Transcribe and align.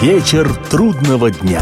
Вечер 0.00 0.48
трудного 0.70 1.32
дня. 1.32 1.60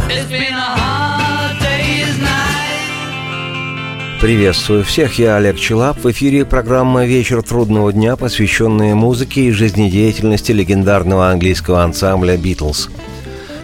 Приветствую 4.20 4.84
всех, 4.84 5.18
я 5.18 5.36
Олег 5.36 5.56
Челап. 5.56 6.04
В 6.04 6.10
эфире 6.10 6.44
программа 6.44 7.06
«Вечер 7.06 7.42
трудного 7.42 7.94
дня», 7.94 8.14
посвященная 8.16 8.94
музыке 8.94 9.46
и 9.46 9.52
жизнедеятельности 9.52 10.52
легендарного 10.52 11.30
английского 11.30 11.82
ансамбля 11.82 12.36
«Битлз». 12.36 12.90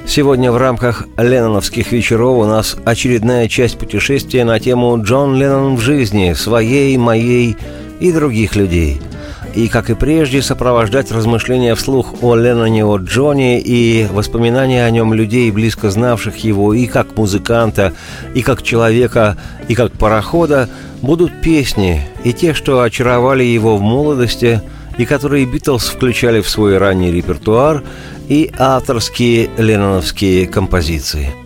Сегодня 0.06 0.50
в 0.50 0.56
рамках 0.56 1.06
Ленноновских 1.18 1.92
вечеров 1.92 2.38
у 2.38 2.46
нас 2.46 2.78
очередная 2.86 3.48
часть 3.48 3.78
путешествия 3.78 4.46
на 4.46 4.58
тему 4.58 4.98
«Джон 5.02 5.36
Леннон 5.36 5.76
в 5.76 5.80
жизни, 5.80 6.32
своей, 6.32 6.96
моей 6.96 7.58
и 8.00 8.10
других 8.10 8.56
людей»– 8.56 9.02
и, 9.54 9.68
как 9.68 9.90
и 9.90 9.94
прежде, 9.94 10.42
сопровождать 10.42 11.12
размышления 11.12 11.74
вслух 11.74 12.22
о 12.22 12.34
Ленноне, 12.34 12.84
о 12.84 12.96
Джоне 12.96 13.60
и 13.60 14.06
воспоминания 14.10 14.84
о 14.84 14.90
нем 14.90 15.12
людей, 15.12 15.50
близко 15.50 15.90
знавших 15.90 16.36
его 16.38 16.74
и 16.74 16.86
как 16.86 17.16
музыканта, 17.16 17.92
и 18.34 18.42
как 18.42 18.62
человека, 18.62 19.36
и 19.68 19.74
как 19.74 19.92
парохода, 19.92 20.68
будут 21.02 21.40
песни, 21.40 22.06
и 22.24 22.32
те, 22.32 22.54
что 22.54 22.82
очаровали 22.82 23.44
его 23.44 23.76
в 23.76 23.82
молодости, 23.82 24.62
и 24.98 25.04
которые 25.04 25.46
Битлз 25.46 25.88
включали 25.88 26.40
в 26.40 26.48
свой 26.48 26.78
ранний 26.78 27.10
репертуар, 27.10 27.82
и 28.28 28.50
авторские 28.58 29.50
ленноновские 29.58 30.46
композиции– 30.46 31.30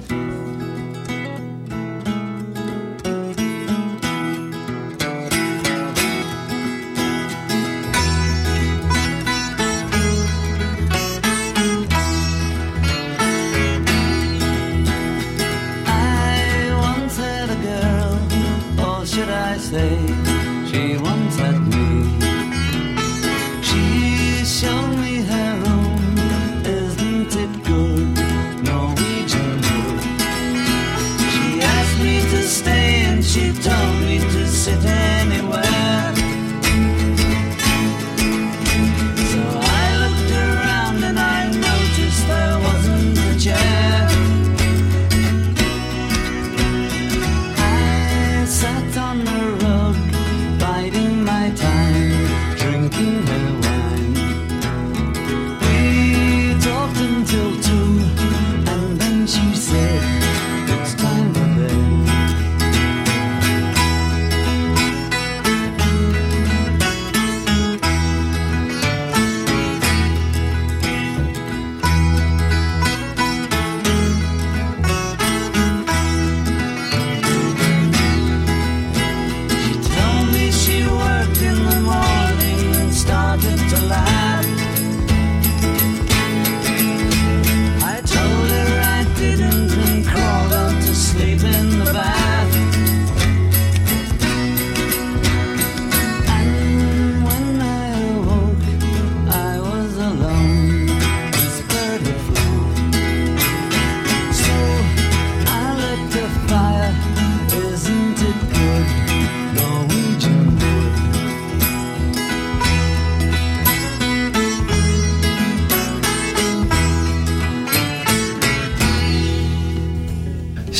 understand. 32.57 33.25
She 33.25 33.53
told 33.63 34.01
me 34.01 34.19
to 34.19 34.47
sit 34.47 34.83
down. 34.83 35.06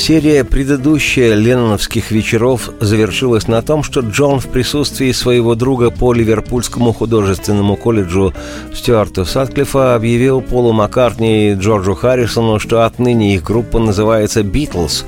Серия 0.07 0.45
предыдущая 0.45 1.33
ленноновских 1.33 2.11
вечеров 2.11 2.69
завершилась 2.79 3.49
на 3.49 3.61
том, 3.61 3.83
что 3.83 3.99
Джон 3.99 4.39
в 4.39 4.47
присутствии 4.47 5.11
своего 5.11 5.53
друга 5.53 5.91
по 5.91 6.13
Ливерпульскому 6.13 6.93
художественному 6.93 7.75
колледжу 7.75 8.33
Стюарту 8.73 9.25
Сатклифа 9.25 9.95
объявил 9.95 10.39
Полу 10.39 10.71
Маккартни 10.71 11.51
и 11.51 11.55
Джорджу 11.55 11.93
Харрисону, 11.93 12.57
что 12.57 12.85
отныне 12.85 13.35
их 13.35 13.43
группа 13.43 13.79
называется 13.79 14.43
«Битлз», 14.43 15.03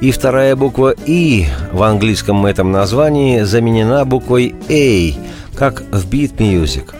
и 0.00 0.10
вторая 0.10 0.56
буква 0.56 0.96
«И» 1.06 1.46
в 1.70 1.84
английском 1.84 2.44
этом 2.44 2.72
названии 2.72 3.42
заменена 3.42 4.04
буквой 4.04 4.56
«A», 4.68 5.12
как 5.54 5.84
в 5.92 6.10
«Beat 6.10 6.38
Music». 6.38 6.92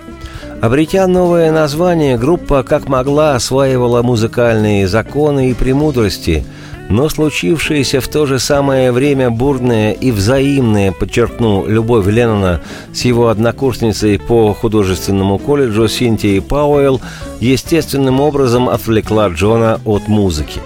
Обретя 0.61 1.09
новое 1.09 1.51
название, 1.51 2.17
группа 2.17 2.63
как 2.63 2.89
могла 2.89 3.35
осваивала 3.35 4.03
музыкальные 4.03 4.87
законы 4.87 5.51
и 5.51 5.55
премудрости– 5.55 6.45
но 6.91 7.09
случившееся 7.09 8.01
в 8.01 8.09
то 8.09 8.27
же 8.27 8.39
самое 8.39 8.93
время 8.93 9.31
бурное 9.31 9.93
и 9.93 10.11
взаимное, 10.11 10.93
подчеркну, 10.93 11.67
любовь 11.67 12.07
Леннона 12.07 12.61
с 12.93 13.03
его 13.03 13.29
однокурсницей 13.29 14.19
по 14.19 14.53
художественному 14.53 15.39
колледжу 15.39 15.89
Синтией 15.89 16.43
Пауэлл 16.43 17.01
естественным 17.39 18.21
образом 18.21 18.69
отвлекла 18.69 19.29
Джона 19.29 19.81
от 19.85 20.09
музыки. 20.09 20.61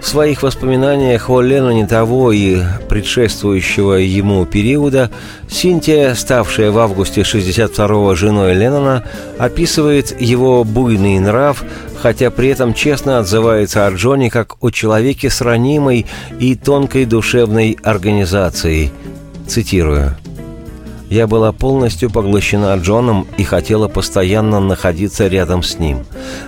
В 0.00 0.06
своих 0.06 0.42
воспоминаниях 0.42 1.28
о 1.28 1.40
Ленноне 1.40 1.86
того 1.86 2.30
и 2.30 2.58
предшествующего 2.88 3.94
ему 3.94 4.46
периода 4.46 5.10
Синтия, 5.50 6.14
ставшая 6.14 6.70
в 6.70 6.78
августе 6.78 7.22
62-го 7.22 8.14
женой 8.14 8.54
Леннона, 8.54 9.04
описывает 9.38 10.18
его 10.20 10.62
буйный 10.62 11.18
нрав, 11.18 11.64
хотя 12.00 12.30
при 12.30 12.48
этом 12.48 12.74
честно 12.74 13.18
отзывается 13.18 13.86
о 13.86 13.90
Джоне 13.90 14.30
как 14.30 14.62
о 14.62 14.70
человеке 14.70 15.30
с 15.30 15.40
ранимой 15.40 16.06
и 16.38 16.54
тонкой 16.54 17.04
душевной 17.04 17.78
организацией. 17.82 18.90
Цитирую. 19.46 20.16
Я 21.10 21.26
была 21.26 21.52
полностью 21.52 22.10
поглощена 22.10 22.76
Джоном 22.76 23.26
и 23.38 23.42
хотела 23.42 23.88
постоянно 23.88 24.60
находиться 24.60 25.26
рядом 25.26 25.62
с 25.62 25.78
ним. 25.78 26.04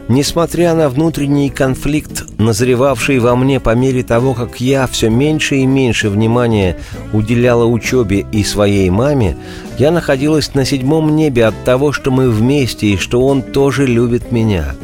Несмотря 0.09 0.75
на 0.75 0.91
внутренний 0.91 1.49
конфликт, 1.49 2.25
назревавший 2.39 3.21
во 3.21 3.37
мне 3.37 3.59
по 3.59 3.75
мере 3.75 4.03
того, 4.03 4.35
как 4.35 4.61
я 4.61 4.87
все 4.87 5.09
меньше 5.09 5.57
и 5.57 5.67
меньше 5.67 6.11
внимания 6.11 6.77
уделяла 7.15 7.65
учебе 7.65 8.27
и 8.33 8.45
своей 8.45 8.91
маме, 8.91 9.39
я 9.79 9.91
находилась 9.91 10.55
на 10.55 10.67
седьмом 10.67 11.17
небе 11.17 11.47
от 11.47 11.65
того, 11.65 11.93
что 11.93 12.11
мы 12.11 12.29
вместе 12.29 12.89
и 12.89 12.97
что 12.99 13.27
он 13.27 13.41
тоже 13.41 13.87
любит 13.87 14.31
меня. 14.31 14.75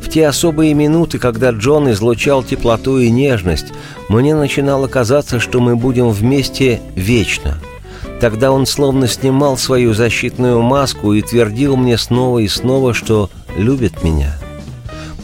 В 0.00 0.08
те 0.08 0.26
особые 0.26 0.74
минуты, 0.74 1.18
когда 1.18 1.50
Джон 1.50 1.90
излучал 1.90 2.42
теплоту 2.42 2.98
и 2.98 3.10
нежность, 3.10 3.66
мне 4.08 4.34
начинало 4.34 4.86
казаться, 4.86 5.40
что 5.40 5.60
мы 5.60 5.76
будем 5.76 6.10
вместе 6.10 6.80
вечно– 6.96 7.58
Тогда 8.22 8.52
он 8.52 8.66
словно 8.66 9.08
снимал 9.08 9.56
свою 9.56 9.94
защитную 9.94 10.62
маску 10.62 11.12
и 11.12 11.22
твердил 11.22 11.76
мне 11.76 11.98
снова 11.98 12.38
и 12.38 12.46
снова, 12.46 12.94
что 12.94 13.30
любит 13.56 14.04
меня. 14.04 14.38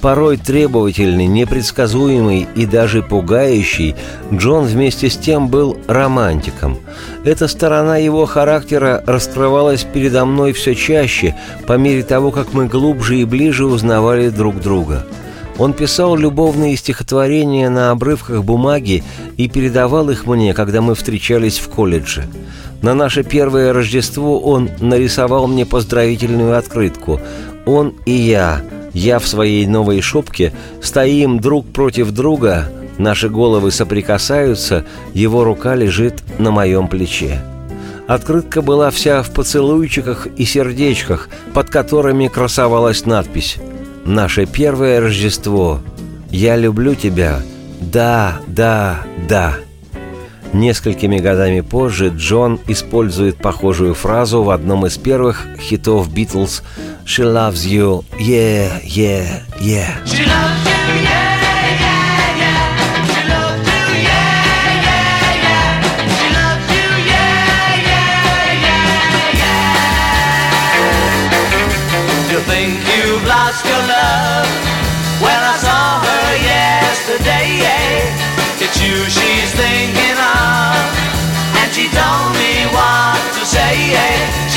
Порой 0.00 0.36
требовательный, 0.36 1.26
непредсказуемый 1.26 2.46
и 2.54 2.66
даже 2.66 3.02
пугающий, 3.02 3.96
Джон 4.32 4.64
вместе 4.64 5.10
с 5.10 5.16
тем 5.16 5.48
был 5.48 5.76
романтиком. 5.88 6.78
Эта 7.24 7.48
сторона 7.48 7.96
его 7.96 8.24
характера 8.24 9.02
раскрывалась 9.06 9.82
передо 9.82 10.24
мной 10.24 10.52
все 10.52 10.76
чаще, 10.76 11.34
по 11.66 11.72
мере 11.72 12.04
того, 12.04 12.30
как 12.30 12.52
мы 12.52 12.66
глубже 12.66 13.18
и 13.18 13.24
ближе 13.24 13.66
узнавали 13.66 14.28
друг 14.28 14.60
друга. 14.60 15.04
Он 15.58 15.72
писал 15.72 16.14
любовные 16.14 16.76
стихотворения 16.76 17.68
на 17.68 17.90
обрывках 17.90 18.44
бумаги 18.44 19.02
и 19.36 19.48
передавал 19.48 20.08
их 20.10 20.26
мне, 20.26 20.54
когда 20.54 20.80
мы 20.80 20.94
встречались 20.94 21.58
в 21.58 21.68
колледже. 21.68 22.28
На 22.80 22.94
наше 22.94 23.24
первое 23.24 23.72
Рождество 23.72 24.38
он 24.38 24.70
нарисовал 24.78 25.48
мне 25.48 25.66
поздравительную 25.66 26.56
открытку. 26.56 27.20
Он 27.66 27.94
и 28.06 28.12
я, 28.12 28.62
Я 28.93 29.19
в 29.19 29.26
своей 29.26 29.67
новой 29.67 30.00
шубке, 30.00 30.52
стоим 30.82 31.40
друг 31.40 31.67
против 31.73 32.11
друга, 32.11 32.70
наши 32.99 33.29
головы 33.29 33.70
соприкасаются, 33.70 34.85
его 35.14 35.44
рука 35.44 35.75
лежит 35.75 36.23
на 36.38 36.50
моем 36.50 36.88
плече. 36.88 37.43
Открытка 38.06 38.62
была 38.62 38.90
вся 38.90 39.23
в 39.23 39.31
поцелуйчиках 39.32 40.26
и 40.37 40.44
сердечках, 40.44 41.29
под 41.52 41.69
которыми 41.69 42.29
красовалась 42.29 43.05
надпись 43.05 43.58
«Наше 44.06 44.46
первое 44.46 45.00
Рождество. 45.00 45.81
Я 46.31 46.56
люблю 46.56 46.94
тебя. 46.94 47.43
Да, 47.81 48.41
да, 48.46 49.00
да». 49.29 49.58
Несколькими 50.52 51.18
годами 51.18 51.60
позже 51.60 52.12
Джон 52.14 52.58
использует 52.66 53.36
похожую 53.36 53.94
фразу 53.94 54.42
в 54.42 54.50
одном 54.50 54.86
из 54.86 54.96
первых 54.96 55.46
хитов 55.60 56.12
Битлз 56.12 56.62
«She 57.04 57.24
loves 57.24 57.66
you, 57.66 58.04
yeah, 58.18 58.80
yeah, 58.84 59.42
yeah». 59.60 60.04
She 60.04 60.24
loves 60.24 60.64
you, 60.66 61.02
yeah. 61.02 61.28
you 78.88 79.04
she's 79.10 79.52
thinking 79.54 80.18
what 82.73 83.35
to 83.35 83.44
say. 83.47 84.47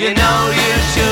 You 0.00 0.14
know 0.14 0.50
you 0.50 0.80
should 0.92 1.09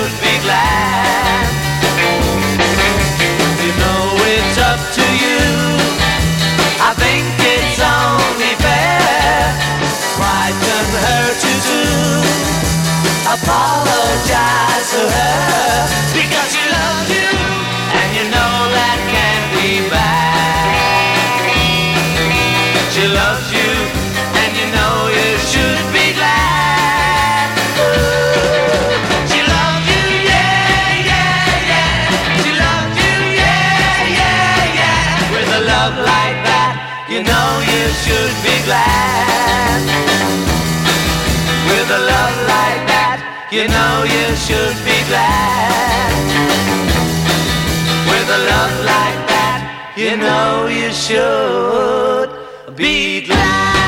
you 50.88 50.94
should 50.94 52.31
be 52.76 53.26
glad. 53.26 53.79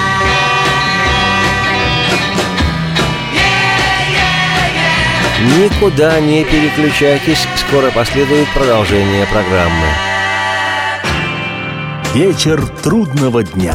Никуда 5.58 6.20
не 6.20 6.44
переключайтесь, 6.44 7.46
скоро 7.56 7.90
последует 7.90 8.46
продолжение 8.52 9.26
программы. 9.26 9.86
Вечер 12.12 12.66
трудного 12.82 13.42
дня. 13.44 13.74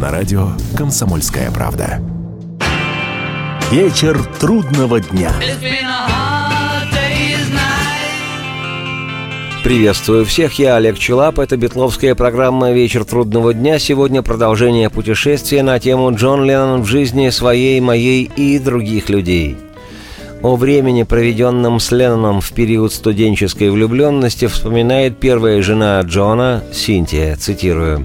на 0.00 0.10
радио 0.10 0.48
«Комсомольская 0.76 1.50
правда». 1.50 2.00
Вечер 3.70 4.22
трудного 4.40 5.00
дня. 5.00 5.32
Приветствую 9.64 10.24
всех, 10.26 10.58
я 10.58 10.76
Олег 10.76 10.98
Челап. 10.98 11.38
Это 11.38 11.56
битловская 11.56 12.14
программа 12.14 12.72
«Вечер 12.72 13.04
трудного 13.04 13.54
дня». 13.54 13.78
Сегодня 13.78 14.22
продолжение 14.22 14.90
путешествия 14.90 15.62
на 15.62 15.78
тему 15.78 16.14
Джон 16.14 16.44
Леннон 16.44 16.82
в 16.82 16.86
жизни 16.86 17.30
своей, 17.30 17.80
моей 17.80 18.30
и 18.36 18.58
других 18.58 19.08
людей. 19.08 19.56
О 20.42 20.56
времени, 20.56 21.04
проведенном 21.04 21.78
с 21.78 21.92
Ленноном 21.92 22.40
в 22.40 22.52
период 22.52 22.92
студенческой 22.92 23.70
влюбленности, 23.70 24.46
вспоминает 24.48 25.18
первая 25.18 25.62
жена 25.62 26.00
Джона, 26.00 26.64
Синтия, 26.72 27.36
цитирую. 27.36 28.04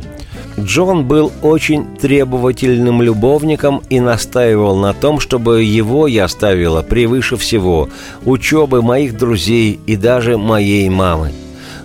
Джон 0.60 1.06
был 1.06 1.32
очень 1.44 1.86
требовательным 1.98 3.04
любовником 3.04 3.84
и 3.90 4.00
настаивал 4.00 4.76
на 4.76 4.94
том, 4.94 5.20
чтобы 5.20 5.64
его 5.64 6.08
я 6.08 6.28
ставила 6.28 6.82
превыше 6.82 7.38
всего, 7.38 7.90
учебы 8.26 8.82
моих 8.82 9.16
друзей 9.18 9.80
и 9.86 9.96
даже 9.96 10.38
моей 10.38 10.90
мамы. 10.90 11.32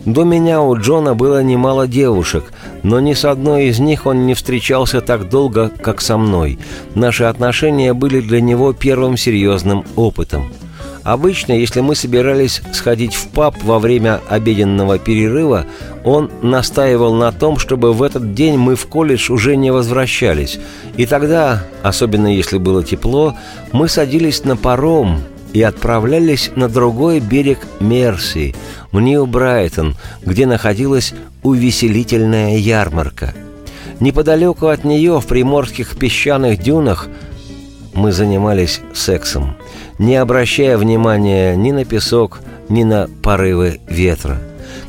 До 0.07 0.25
меня 0.25 0.63
у 0.63 0.77
Джона 0.77 1.15
было 1.15 1.43
немало 1.43 1.87
девушек, 1.87 2.53
но 2.83 2.99
ни 2.99 3.13
с 3.13 3.25
одной 3.25 3.67
из 3.67 3.79
них 3.79 4.07
он 4.07 4.27
не 4.27 4.35
встречался 4.35 5.01
так 5.01 5.29
долго, 5.29 5.69
как 5.69 6.01
со 6.01 6.17
мной. 6.17 6.59
Наши 6.95 7.25
отношения 7.25 7.93
были 7.93 8.21
для 8.21 8.41
него 8.41 8.73
первым 8.73 9.17
серьезным 9.17 9.85
опытом. 9.95 10.51
Обычно, 11.05 11.53
если 11.53 11.81
мы 11.81 11.97
собирались 11.97 12.63
сходить 12.73 13.15
в 13.15 13.29
паб 13.29 13.57
во 13.63 13.79
время 13.81 14.21
обеденного 14.29 14.99
перерыва, 14.99 15.67
он 16.05 16.31
настаивал 16.43 17.15
на 17.15 17.33
том, 17.33 17.59
чтобы 17.59 17.93
в 17.93 18.03
этот 18.03 18.35
день 18.35 18.57
мы 18.57 18.77
в 18.77 18.87
колледж 18.87 19.33
уже 19.33 19.57
не 19.57 19.73
возвращались. 19.73 20.61
И 20.97 21.07
тогда, 21.07 21.65
особенно 21.83 22.29
если 22.29 22.59
было 22.59 22.85
тепло, 22.85 23.37
мы 23.73 23.89
садились 23.89 24.45
на 24.45 24.57
паром 24.57 25.23
и 25.53 25.63
отправлялись 25.63 26.51
на 26.55 26.69
другой 26.69 27.21
берег 27.21 27.59
Мерси, 27.81 28.55
в 28.93 29.01
Нью-Брайтон, 29.01 29.97
где 30.25 30.47
находилась 30.47 31.15
увеселительная 31.43 32.57
ярмарка. 32.59 33.35
Неподалеку 34.01 34.69
от 34.69 34.85
нее, 34.85 35.21
в 35.21 35.27
приморских 35.27 35.97
песчаных 35.97 36.61
дюнах, 36.61 37.09
мы 37.95 38.13
занимались 38.13 38.81
сексом, 38.95 39.57
не 40.03 40.17
обращая 40.17 40.77
внимания 40.77 41.55
ни 41.55 41.71
на 41.71 41.85
песок, 41.85 42.41
ни 42.69 42.83
на 42.83 43.09
порывы 43.23 43.81
ветра. 43.87 44.39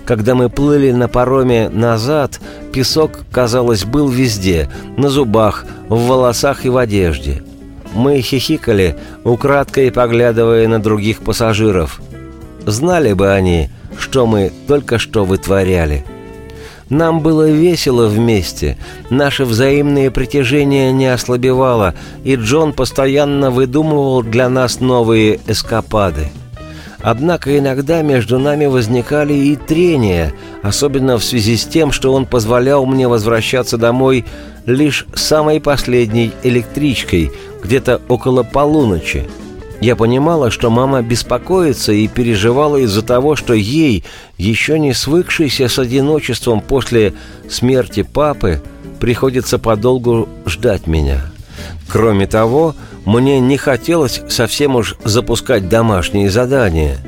Когда 0.06 0.34
мы 0.34 0.50
плыли 0.50 0.92
на 0.92 1.08
пароме 1.08 1.70
назад, 1.70 2.42
песок, 2.74 3.20
казалось, 3.32 3.86
был 3.86 4.10
везде, 4.10 4.70
на 4.98 5.10
зубах, 5.10 5.66
в 5.88 6.08
волосах 6.08 6.66
и 6.66 6.70
в 6.70 6.78
одежде. 6.78 7.44
мы 7.94 8.22
хихикали, 8.22 8.96
украдкой 9.24 9.92
поглядывая 9.92 10.68
на 10.68 10.82
других 10.82 11.20
пассажиров. 11.20 12.02
Знали 12.66 13.14
бы 13.14 13.30
они, 13.30 13.70
что 14.00 14.26
мы 14.26 14.52
только 14.68 14.98
что 14.98 15.26
вытворяли. 15.26 16.04
Нам 16.94 17.22
было 17.22 17.50
весело 17.50 18.06
вместе, 18.06 18.78
наше 19.10 19.46
взаимное 19.46 20.12
притяжение 20.12 20.92
не 20.92 21.08
ослабевало, 21.08 21.96
и 22.24 22.36
Джон 22.36 22.72
постоянно 22.72 23.50
выдумывал 23.50 24.22
для 24.22 24.48
нас 24.48 24.80
новые 24.80 25.40
эскапады. 25.48 26.32
Однако 27.02 27.58
иногда 27.58 28.04
между 28.04 28.38
нами 28.38 28.68
возникали 28.68 29.34
и 29.34 29.56
трения, 29.56 30.34
особенно 30.62 31.18
в 31.18 31.24
связи 31.24 31.58
с 31.58 31.66
тем, 31.66 31.92
что 31.92 32.14
он 32.14 32.28
позволял 32.28 32.86
мне 32.86 33.08
возвращаться 33.08 33.80
домой 33.80 34.24
лишь 34.68 35.08
самой 35.16 35.60
последней 35.60 36.32
электричкой, 36.44 37.32
где-то 37.64 38.02
около 38.08 38.44
полуночи. 38.44 39.28
Я 39.84 39.98
понимала, 39.98 40.50
что 40.50 40.70
мама 40.70 41.02
беспокоится 41.02 41.92
и 41.92 42.08
переживала 42.08 42.78
из-за 42.78 43.02
того, 43.02 43.36
что 43.36 43.54
ей, 43.54 44.06
еще 44.38 44.80
не 44.80 44.94
свыкшейся 44.94 45.68
с 45.68 45.78
одиночеством 45.78 46.62
после 46.62 47.14
смерти 47.50 48.04
папы, 48.04 48.62
приходится 49.02 49.60
подолгу 49.60 50.30
ждать 50.46 50.88
меня. 50.88 51.26
Кроме 51.90 52.28
того, 52.28 52.76
мне 53.04 53.42
не 53.42 53.58
хотелось 53.58 54.22
совсем 54.30 54.78
уж 54.78 54.96
запускать 55.04 55.68
домашние 55.68 56.32
задания. 56.32 57.00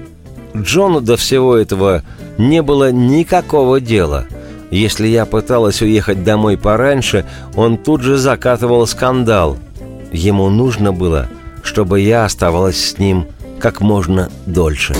Джону 0.54 1.00
до 1.00 1.16
всего 1.16 1.56
этого 1.56 2.04
не 2.38 2.62
было 2.62 2.92
никакого 2.92 3.80
дела. 3.80 4.26
Если 4.70 5.08
я 5.08 5.26
пыталась 5.26 5.82
уехать 5.82 6.26
домой 6.26 6.58
пораньше, 6.58 7.26
он 7.56 7.78
тут 7.78 8.02
же 8.02 8.18
закатывал 8.18 8.86
скандал. 8.86 9.58
Ему 10.12 10.50
нужно 10.50 10.92
было, 10.92 11.30
чтобы 11.66 12.00
я 12.00 12.24
оставалась 12.26 12.92
с 12.92 12.98
ним 13.00 13.28
как 13.60 13.82
можно 13.82 14.30
дольше. 14.46 14.96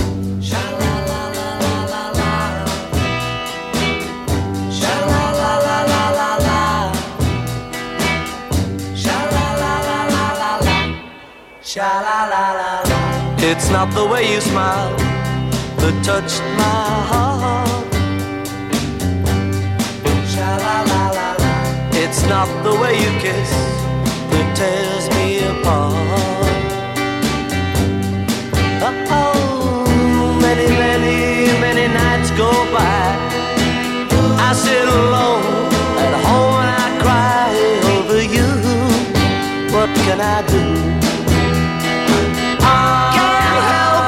It's 13.38 13.70
not 13.70 13.92
the 13.94 14.04
way 14.04 14.34
you 14.34 14.40
smile 14.40 14.96
that 15.78 15.94
touched 16.02 16.42
my 16.58 16.88
heart. 17.10 17.86
It's 21.92 22.22
not 22.28 22.48
the 22.64 22.74
way 22.80 22.94
you 22.94 23.12
kiss 23.20 23.50
that 24.30 24.56
tears 24.56 25.08
me 25.16 25.38
apart. 25.60 26.25
Can 40.04 40.20
I 40.20 40.42
do? 40.52 40.62
I 42.60 42.62
Can't 43.16 43.64
help 43.72 44.06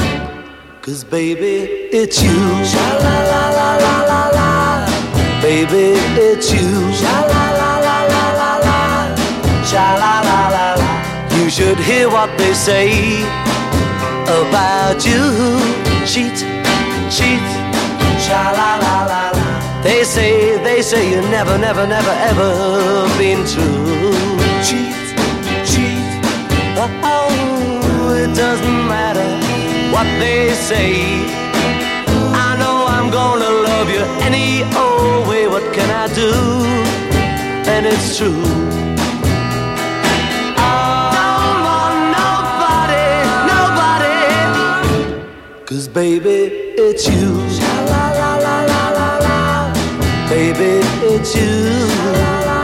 myself. 0.00 0.82
Cause 0.82 1.04
baby, 1.04 1.56
it's 2.00 2.22
you. 2.22 2.38
Sha 2.72 2.86
la 3.04 3.16
la 3.32 3.44
la 3.58 3.70
la 4.10 4.22
la. 4.36 4.48
Baby, 5.42 5.86
it's 6.28 6.52
you. 6.52 6.68
Sha 7.00 7.16
la 7.32 7.44
la 7.60 7.72
la 7.86 7.98
la 8.40 8.52
la. 8.66 8.78
Sha 9.70 9.86
la 10.02 10.14
la 10.28 10.40
la 10.56 10.66
la. 10.80 10.90
You 11.36 11.50
should 11.50 11.78
hear 11.78 12.08
what 12.08 12.30
they 12.38 12.54
say 12.54 12.88
about 14.40 14.98
you. 15.10 15.22
Cheat, 16.06 16.36
cheat. 17.16 17.46
Sha 18.24 18.42
la 18.58 18.70
la 18.84 18.94
la 19.12 19.22
la. 19.36 19.39
They 19.82 20.04
say, 20.04 20.62
they 20.62 20.82
say 20.82 21.10
you 21.10 21.22
never, 21.30 21.56
never, 21.56 21.86
never, 21.86 22.10
ever 22.10 23.08
been 23.16 23.46
true. 23.46 24.12
Cheat, 24.62 24.92
cheat. 25.64 26.04
Oh, 27.02 28.14
it 28.14 28.34
doesn't 28.36 28.80
matter 28.88 29.28
what 29.90 30.04
they 30.18 30.50
say. 30.52 31.24
I 32.46 32.56
know 32.58 32.84
I'm 32.88 33.10
gonna 33.10 33.48
love 33.48 33.88
you 33.88 34.04
any 34.20 34.62
old 34.76 35.26
way. 35.28 35.48
What 35.48 35.72
can 35.72 35.88
I 35.88 36.12
do? 36.14 36.30
And 37.72 37.86
it's 37.86 38.18
true. 38.18 38.60
Cause 45.66 45.86
baby, 45.86 46.50
it's 46.76 47.06
you 47.08 47.89
forbid 50.60 51.34
you. 51.34 52.59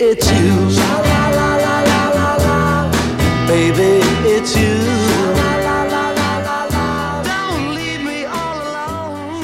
It's 0.00 0.30
you. 0.30 0.96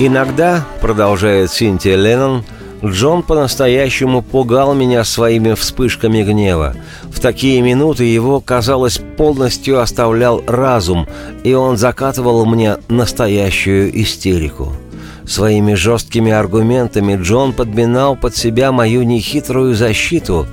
Иногда, 0.04 0.66
продолжает 0.80 1.52
Синтия 1.52 1.94
Леннон, 1.94 2.44
Джон 2.84 3.22
по-настоящему 3.22 4.20
пугал 4.20 4.74
меня 4.74 5.04
своими 5.04 5.54
вспышками 5.54 6.24
гнева. 6.24 6.74
В 7.04 7.20
такие 7.20 7.62
минуты 7.62 8.02
его, 8.02 8.40
казалось, 8.40 9.00
полностью 9.16 9.80
оставлял 9.80 10.42
разум, 10.48 11.06
и 11.44 11.54
он 11.54 11.76
закатывал 11.76 12.44
мне 12.46 12.78
настоящую 12.88 14.02
истерику. 14.02 14.71
Своими 15.32 15.72
жесткими 15.72 16.30
аргументами 16.30 17.16
Джон 17.16 17.54
подминал 17.54 18.16
под 18.16 18.36
себя 18.36 18.70
мою 18.70 19.02
нехитрую 19.02 19.74
защиту, 19.74 20.46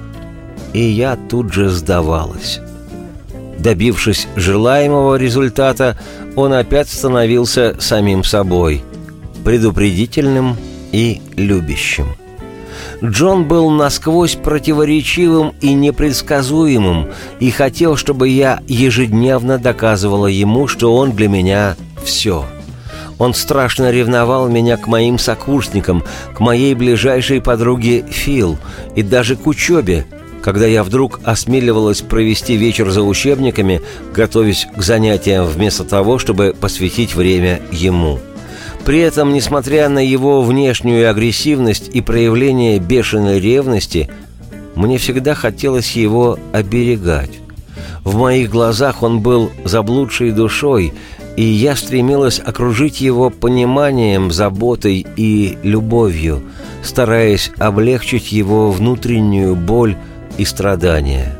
и 0.71 0.79
я 0.81 1.17
тут 1.17 1.51
же 1.51 1.67
сдавалась. 1.67 2.61
Добившись 3.57 4.29
желаемого 4.37 5.17
результата, 5.17 5.97
он 6.37 6.53
опять 6.53 6.87
становился 6.87 7.75
самим 7.81 8.23
собой, 8.23 8.81
предупредительным 9.43 10.55
и 10.93 11.21
любящим. 11.35 12.15
Джон 13.03 13.49
был 13.49 13.69
насквозь 13.71 14.35
противоречивым 14.35 15.55
и 15.59 15.73
непредсказуемым 15.73 17.09
и 17.41 17.51
хотел, 17.51 17.97
чтобы 17.97 18.29
я 18.29 18.61
ежедневно 18.65 19.57
доказывала 19.57 20.27
ему, 20.27 20.69
что 20.69 20.95
он 20.95 21.11
для 21.11 21.27
меня 21.27 21.75
все. 22.01 22.45
Он 23.19 23.33
страшно 23.33 23.91
ревновал 23.91 24.47
меня 24.47 24.77
к 24.77 24.87
моим 24.87 25.19
сокурсникам, 25.19 26.03
к 26.33 26.39
моей 26.39 26.73
ближайшей 26.73 27.41
подруге 27.41 28.03
Фил 28.09 28.57
и 28.95 29.03
даже 29.03 29.35
к 29.35 29.45
учебе, 29.45 30.05
когда 30.41 30.65
я 30.65 30.85
вдруг 30.85 31.19
осмеливалась 31.25 32.01
провести 32.01 32.55
вечер 32.55 32.89
за 32.89 33.03
учебниками, 33.03 33.81
готовясь 34.13 34.67
к 34.75 34.81
занятиям 34.81 35.45
вместо 35.45 35.83
того, 35.83 36.17
чтобы 36.17 36.55
посвятить 36.59 37.13
время 37.13 37.61
ему. 37.71 38.19
При 38.85 38.99
этом, 38.99 39.33
несмотря 39.33 39.89
на 39.89 39.99
его 39.99 40.41
внешнюю 40.41 41.09
агрессивность 41.11 41.89
и 41.93 41.99
проявление 41.99 42.79
бешеной 42.79 43.41
ревности, 43.41 44.09
мне 44.75 44.97
всегда 44.97 45.35
хотелось 45.35 45.91
его 45.91 46.39
оберегать. 46.53 47.31
В 48.05 48.15
моих 48.15 48.49
глазах 48.49 49.03
он 49.03 49.19
был 49.19 49.51
заблудшей 49.65 50.31
душой, 50.31 50.93
и 51.39 51.43
я 51.43 51.77
стремилась 51.77 52.41
окружить 52.43 52.99
его 52.99 53.29
пониманием, 53.29 54.29
заботой 54.29 55.07
и 55.15 55.57
любовью, 55.63 56.41
стараясь 56.83 57.49
облегчить 57.57 58.33
его 58.33 58.71
внутреннюю 58.71 59.55
боль 59.55 59.95
и 60.37 60.43
страдания. 60.43 61.33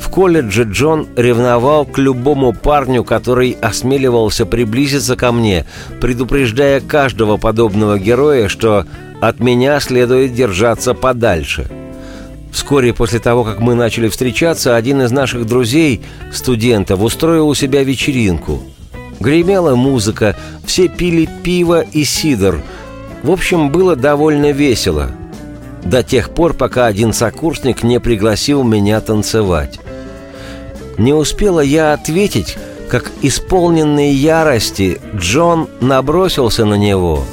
В 0.00 0.08
колледже 0.10 0.62
Джон 0.62 1.08
ревновал 1.16 1.86
к 1.86 1.98
любому 1.98 2.52
парню, 2.52 3.02
который 3.02 3.56
осмеливался 3.60 4.46
приблизиться 4.46 5.16
ко 5.16 5.32
мне, 5.32 5.66
предупреждая 6.00 6.80
каждого 6.80 7.36
подобного 7.36 7.98
героя, 7.98 8.46
что 8.46 8.86
от 9.20 9.40
меня 9.40 9.80
следует 9.80 10.34
держаться 10.34 10.94
подальше. 10.94 11.68
Вскоре 12.52 12.94
после 12.94 13.18
того, 13.18 13.42
как 13.42 13.58
мы 13.58 13.74
начали 13.74 14.08
встречаться, 14.08 14.76
один 14.76 15.02
из 15.02 15.10
наших 15.10 15.46
друзей, 15.46 16.00
студентов, 16.32 17.02
устроил 17.02 17.48
у 17.48 17.54
себя 17.56 17.82
вечеринку. 17.82 18.62
Гремела 19.20 19.74
музыка, 19.74 20.34
все 20.64 20.88
пили 20.88 21.28
пиво 21.42 21.82
и 21.82 22.04
сидр. 22.04 22.62
В 23.22 23.30
общем, 23.30 23.70
было 23.70 23.94
довольно 23.94 24.50
весело. 24.50 25.10
До 25.84 26.02
тех 26.02 26.30
пор, 26.30 26.54
пока 26.54 26.86
один 26.86 27.12
сокурсник 27.12 27.82
не 27.82 28.00
пригласил 28.00 28.62
меня 28.62 29.00
танцевать. 29.00 29.78
Не 30.96 31.12
успела 31.12 31.60
я 31.60 31.92
ответить, 31.92 32.56
как 32.88 33.10
исполненный 33.22 34.10
ярости 34.10 35.00
Джон 35.14 35.68
набросился 35.80 36.64
на 36.64 36.74
него. 36.74 37.24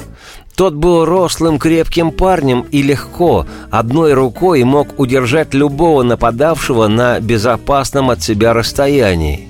Тот 0.56 0.74
был 0.74 1.04
рослым 1.04 1.58
крепким 1.58 2.10
парнем 2.10 2.66
и 2.70 2.82
легко, 2.82 3.46
одной 3.70 4.12
рукой 4.12 4.64
мог 4.64 4.98
удержать 4.98 5.54
любого 5.54 6.02
нападавшего 6.02 6.88
на 6.88 7.20
безопасном 7.20 8.10
от 8.10 8.22
себя 8.22 8.52
расстоянии. 8.52 9.47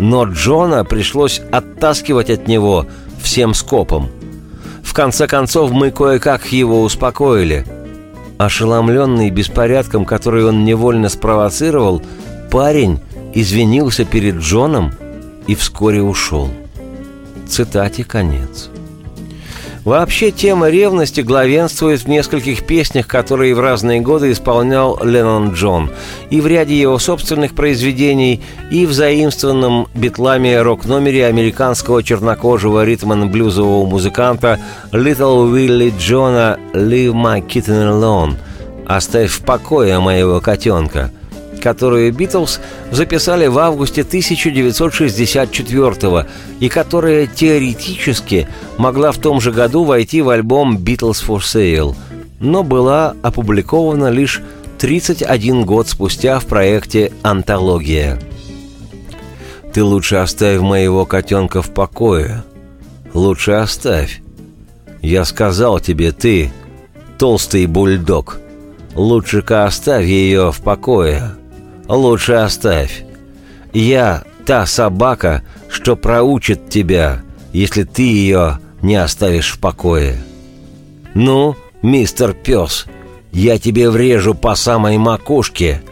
Но 0.00 0.24
Джона 0.24 0.82
пришлось 0.82 1.42
оттаскивать 1.52 2.30
от 2.30 2.48
него 2.48 2.86
всем 3.22 3.52
скопом. 3.52 4.08
В 4.82 4.94
конце 4.94 5.26
концов 5.26 5.72
мы 5.72 5.90
кое-как 5.90 6.50
его 6.52 6.80
успокоили. 6.80 7.66
Ошеломленный 8.38 9.28
беспорядком, 9.28 10.06
который 10.06 10.46
он 10.46 10.64
невольно 10.64 11.10
спровоцировал, 11.10 12.02
парень 12.50 13.00
извинился 13.34 14.06
перед 14.06 14.36
Джоном 14.36 14.94
и 15.46 15.54
вскоре 15.54 16.00
ушел. 16.00 16.48
Цитате 17.46 18.02
конец. 18.02 18.70
Вообще 19.84 20.30
тема 20.30 20.68
ревности 20.68 21.22
главенствует 21.22 22.00
в 22.00 22.08
нескольких 22.08 22.66
песнях, 22.66 23.06
которые 23.06 23.54
в 23.54 23.60
разные 23.60 24.00
годы 24.00 24.30
исполнял 24.30 24.98
Леннон 25.02 25.54
Джон, 25.54 25.90
и 26.28 26.42
в 26.42 26.46
ряде 26.46 26.78
его 26.78 26.98
собственных 26.98 27.54
произведений, 27.54 28.42
и 28.70 28.84
в 28.84 28.92
заимствованном 28.92 29.88
битлами 29.94 30.54
рок-номере 30.54 31.26
американского 31.26 32.02
чернокожего 32.02 32.84
ритм-блюзового 32.84 33.86
музыканта 33.86 34.60
Little 34.92 35.50
Willie 35.50 35.94
Джона 35.98 36.58
«Leave 36.74 37.14
my 37.14 37.40
kitten 37.46 37.88
alone» 37.88 38.34
«Оставь 38.86 39.30
в 39.30 39.40
покое 39.40 39.98
моего 39.98 40.40
котенка», 40.40 41.10
которую 41.60 42.12
Битлз 42.12 42.58
записали 42.90 43.46
в 43.46 43.56
августе 43.58 44.02
1964 44.02 46.26
и 46.58 46.68
которая 46.68 47.26
теоретически 47.26 48.48
могла 48.78 49.12
в 49.12 49.18
том 49.18 49.40
же 49.40 49.52
году 49.52 49.84
войти 49.84 50.22
в 50.22 50.30
альбом 50.30 50.76
«Beatles 50.76 51.24
for 51.24 51.38
Sale», 51.38 51.94
но 52.40 52.64
была 52.64 53.14
опубликована 53.22 54.10
лишь 54.10 54.42
31 54.78 55.64
год 55.64 55.88
спустя 55.88 56.40
в 56.40 56.46
проекте 56.46 57.12
«Антология». 57.22 58.18
«Ты 59.72 59.84
лучше 59.84 60.16
оставь 60.16 60.58
моего 60.60 61.06
котенка 61.06 61.62
в 61.62 61.72
покое. 61.72 62.42
Лучше 63.14 63.52
оставь. 63.52 64.20
Я 65.02 65.24
сказал 65.24 65.78
тебе, 65.80 66.12
ты, 66.12 66.52
толстый 67.18 67.66
бульдог, 67.66 68.38
лучше-ка 68.94 69.66
оставь 69.66 70.06
ее 70.06 70.50
в 70.50 70.60
покое» 70.60 71.36
лучше 71.96 72.34
оставь. 72.34 73.04
Я 73.72 74.24
та 74.46 74.66
собака, 74.66 75.42
что 75.68 75.96
проучит 75.96 76.68
тебя, 76.68 77.22
если 77.52 77.84
ты 77.84 78.02
ее 78.02 78.58
не 78.82 78.96
оставишь 78.96 79.52
в 79.52 79.60
покое. 79.60 80.16
Ну, 81.14 81.56
мистер 81.82 82.32
пес, 82.32 82.86
я 83.32 83.58
тебе 83.58 83.90
врежу 83.90 84.34
по 84.34 84.54
самой 84.54 84.98
макушке. 84.98 85.82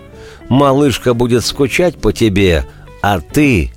Малышка 0.48 1.14
будет 1.14 1.44
скучать 1.44 1.96
по 1.96 2.12
тебе, 2.12 2.64
а 3.02 3.20
ты 3.20 3.70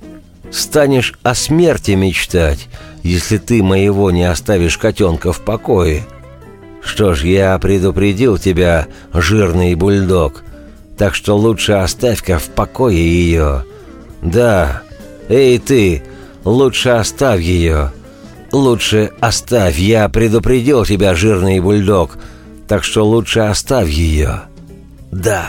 станешь 0.50 1.14
о 1.22 1.34
смерти 1.34 1.92
мечтать, 1.92 2.68
если 3.02 3.38
ты 3.38 3.62
моего 3.62 4.10
не 4.10 4.24
оставишь 4.24 4.78
котенка 4.78 5.32
в 5.32 5.40
покое. 5.40 6.04
Что 6.82 7.14
ж, 7.14 7.24
я 7.24 7.58
предупредил 7.58 8.38
тебя, 8.38 8.88
жирный 9.12 9.74
бульдог, 9.74 10.42
так 11.02 11.16
что 11.16 11.36
лучше 11.36 11.72
оставь-ка 11.72 12.38
в 12.38 12.44
покое 12.50 12.96
ее. 12.96 13.64
Да, 14.20 14.82
эй 15.28 15.58
ты, 15.58 16.04
лучше 16.44 16.90
оставь 16.90 17.40
ее. 17.40 17.90
Лучше 18.52 19.10
оставь, 19.18 19.78
я 19.78 20.08
предупредил 20.08 20.84
тебя, 20.84 21.16
жирный 21.16 21.58
бульдог, 21.58 22.18
так 22.68 22.84
что 22.84 23.04
лучше 23.04 23.40
оставь 23.40 23.90
ее. 23.90 24.42
Да. 25.10 25.48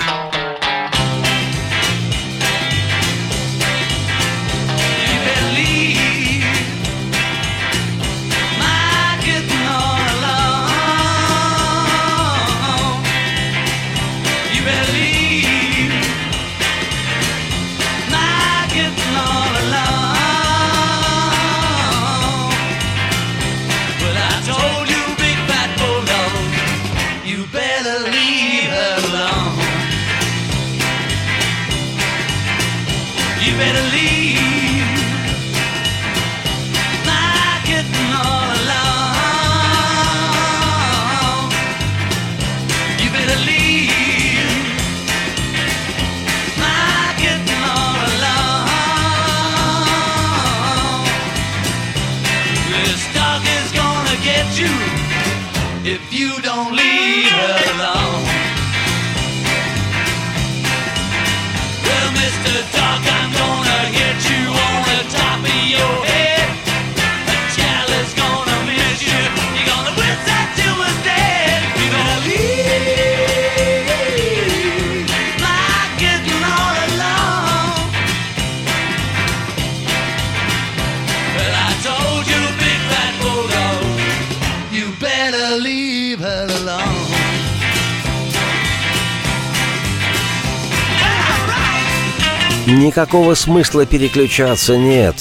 Никакого 92.84 93.34
смысла 93.34 93.86
переключаться 93.86 94.76
нет. 94.76 95.15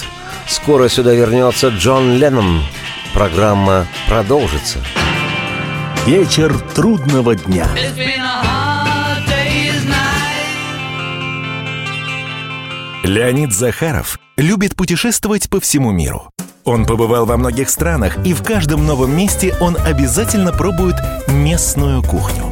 Скоро 0.48 0.88
сюда 0.88 1.14
вернется 1.14 1.68
Джон 1.68 2.14
Леннон. 2.14 2.60
Программа 3.14 3.86
продолжится. 4.08 4.80
Вечер 6.04 6.58
трудного 6.74 7.36
дня. 7.36 7.68
Леонид 13.04 13.52
Захаров 13.52 14.18
любит 14.36 14.74
путешествовать 14.74 15.48
по 15.48 15.60
всему 15.60 15.92
миру. 15.92 16.30
Он 16.64 16.84
побывал 16.84 17.26
во 17.26 17.36
многих 17.36 17.70
странах, 17.70 18.26
и 18.26 18.34
в 18.34 18.42
каждом 18.42 18.84
новом 18.88 19.16
месте 19.16 19.54
он 19.60 19.76
обязательно 19.76 20.50
пробует 20.50 20.96
местную 21.28 22.02
кухню 22.02 22.51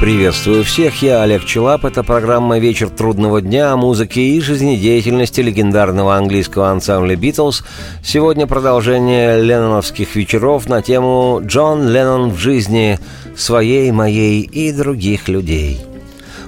Приветствую 0.00 0.64
всех, 0.64 1.02
я 1.02 1.22
Олег 1.22 1.44
Челап. 1.44 1.84
Это 1.84 2.02
программа 2.02 2.58
«Вечер 2.58 2.90
трудного 2.90 3.40
дня» 3.40 3.72
о 3.72 3.76
музыке 3.76 4.20
и 4.20 4.40
жизнедеятельности 4.40 5.40
легендарного 5.40 6.16
английского 6.16 6.70
ансамбля 6.70 7.16
«Битлз». 7.16 7.64
Сегодня 8.02 8.46
продолжение 8.46 9.40
ленноновских 9.40 10.14
вечеров 10.16 10.68
на 10.68 10.82
тему 10.82 11.40
«Джон 11.44 11.88
Леннон 11.88 12.30
в 12.30 12.38
жизни 12.38 12.98
своей, 13.36 13.90
моей 13.92 14.42
и 14.42 14.72
других 14.72 15.28
людей». 15.28 15.80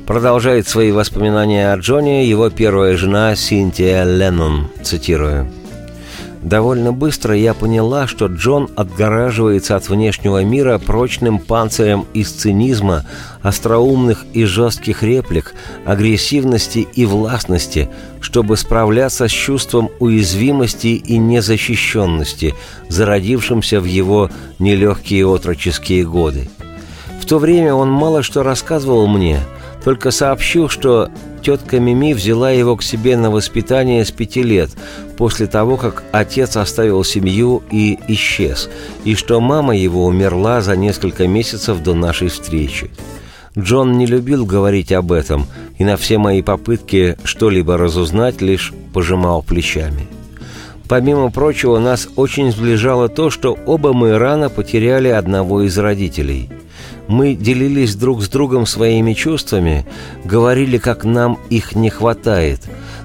Продолжает 0.07 0.69
свои 0.69 0.93
воспоминания 0.93 1.73
о 1.73 1.79
Джоне 1.79 2.27
его 2.27 2.51
первая 2.51 2.97
жена 2.97 3.35
Синтия 3.37 4.05
Леннон, 4.05 4.69
цитирую. 4.83 5.51
Довольно 6.47 6.93
быстро 6.93 7.35
я 7.35 7.55
поняла, 7.55 8.07
что 8.07 8.27
Джон 8.27 8.71
отгораживается 8.77 9.75
от 9.75 9.89
внешнего 9.89 10.45
мира 10.45 10.79
прочным 10.79 11.41
панцирем 11.41 12.07
из 12.15 12.31
цинизма, 12.31 13.05
остроумных 13.43 14.25
и 14.33 14.45
жестких 14.45 15.03
реплик, 15.03 15.55
агрессивности 15.85 16.87
и 16.95 17.05
властности, 17.05 17.91
чтобы 18.21 18.57
справляться 18.57 19.27
с 19.27 19.33
чувством 19.33 19.91
уязвимости 19.99 20.87
и 20.87 21.19
незащищенности, 21.19 22.55
зародившимся 22.89 23.81
в 23.81 23.85
его 23.85 24.31
нелегкие 24.61 25.27
отроческие 25.27 26.07
годы. 26.07 26.49
В 27.21 27.27
то 27.27 27.41
время 27.41 27.75
он 27.75 27.91
мало 27.91 28.23
что 28.23 28.45
рассказывал 28.45 29.09
мне, 29.09 29.41
только 29.83 30.13
сообщил, 30.13 30.69
что 30.69 31.11
тетка 31.47 31.79
Мими 31.79 32.13
взяла 32.13 32.51
его 32.51 32.75
к 32.75 32.83
себе 32.83 33.17
на 33.17 33.31
воспитание 33.31 34.05
с 34.05 34.11
пяти 34.11 34.43
лет, 34.43 34.71
после 35.17 35.47
того, 35.47 35.77
как 35.77 36.03
отец 36.11 36.57
оставил 36.57 37.05
семью 37.05 37.63
и 37.71 38.01
исчез, 38.09 38.69
и 39.05 39.15
что 39.15 39.41
мама 39.41 39.77
его 39.77 40.07
умерла 40.07 40.61
за 40.61 40.75
несколько 40.75 41.29
месяцев 41.29 41.85
до 41.85 41.95
нашей 41.95 42.31
встречи. 42.31 42.91
Джон 43.57 43.97
не 43.97 44.07
любил 44.07 44.45
говорить 44.45 44.91
об 44.91 45.13
этом, 45.13 45.47
и 45.79 45.85
на 45.85 45.97
все 45.97 46.19
мои 46.19 46.43
попытки 46.43 47.17
что-либо 47.23 47.77
разузнать 47.77 48.41
лишь 48.41 48.73
пожимал 48.93 49.45
плечами. 49.45 50.09
Помимо 50.89 51.31
прочего, 51.31 51.79
нас 51.79 52.09
очень 52.17 52.51
сближало 52.51 53.09
то, 53.09 53.31
что 53.31 53.57
оба 53.67 53.93
мы 53.93 54.19
рано 54.19 54.51
потеряли 54.51 55.11
одного 55.11 55.63
из 55.63 55.79
родителей– 55.79 56.51
мы 57.09 57.35
делились 57.35 57.95
друг 57.95 58.23
с 58.23 58.29
другом 58.29 58.67
своими 58.67 59.13
чувствами, 59.13 59.87
говорили, 60.25 60.79
как 60.79 61.05
нам 61.05 61.39
их 61.51 61.75
не 61.75 61.91
хватает. 61.91 62.61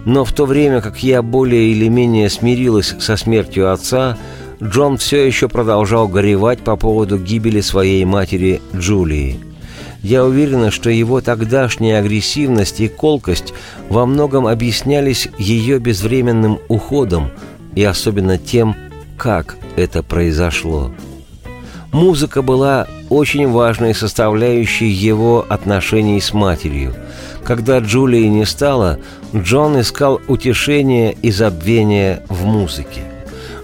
Но 0.06 0.26
в 0.26 0.34
то 0.34 0.46
время, 0.46 0.82
как 0.82 1.04
я 1.04 1.22
более 1.22 1.72
или 1.72 1.88
менее 1.88 2.30
смирилась 2.30 2.96
со 3.00 3.18
смертью 3.18 3.72
отца, 3.72 4.18
Джон 4.62 4.98
все 4.98 5.26
еще 5.26 5.50
продолжал 5.50 6.08
горевать 6.08 6.60
по 6.60 6.76
поводу 6.76 7.18
гибели 7.18 7.62
своей 7.62 8.06
матери 8.06 8.62
Джулии. 8.76 9.40
Я 10.04 10.26
уверена, 10.26 10.72
что 10.72 10.90
его 10.90 11.22
тогдашняя 11.22 12.00
агрессивность 12.00 12.80
и 12.80 12.88
колкость 12.88 13.54
во 13.90 14.06
многом 14.06 14.48
объяснялись 14.48 15.30
ее 15.38 15.78
безвременным 15.78 16.60
уходом 16.70 17.30
и 17.76 17.84
особенно 17.84 18.38
тем, 18.38 18.76
как 19.18 19.58
это 19.76 20.02
произошло. 20.02 20.92
Музыка 21.92 22.42
была 22.42 22.88
очень 23.10 23.50
важной 23.50 23.94
составляющей 23.94 24.88
его 24.88 25.46
отношений 25.50 26.22
с 26.22 26.34
матерью. 26.34 26.94
Когда 27.44 27.80
Джулии 27.80 28.28
не 28.28 28.46
стало, 28.46 29.00
Джон 29.36 29.80
искал 29.82 30.22
утешения 30.30 31.12
и 31.12 31.32
забвения 31.32 32.24
в 32.30 32.46
музыке. 32.46 33.02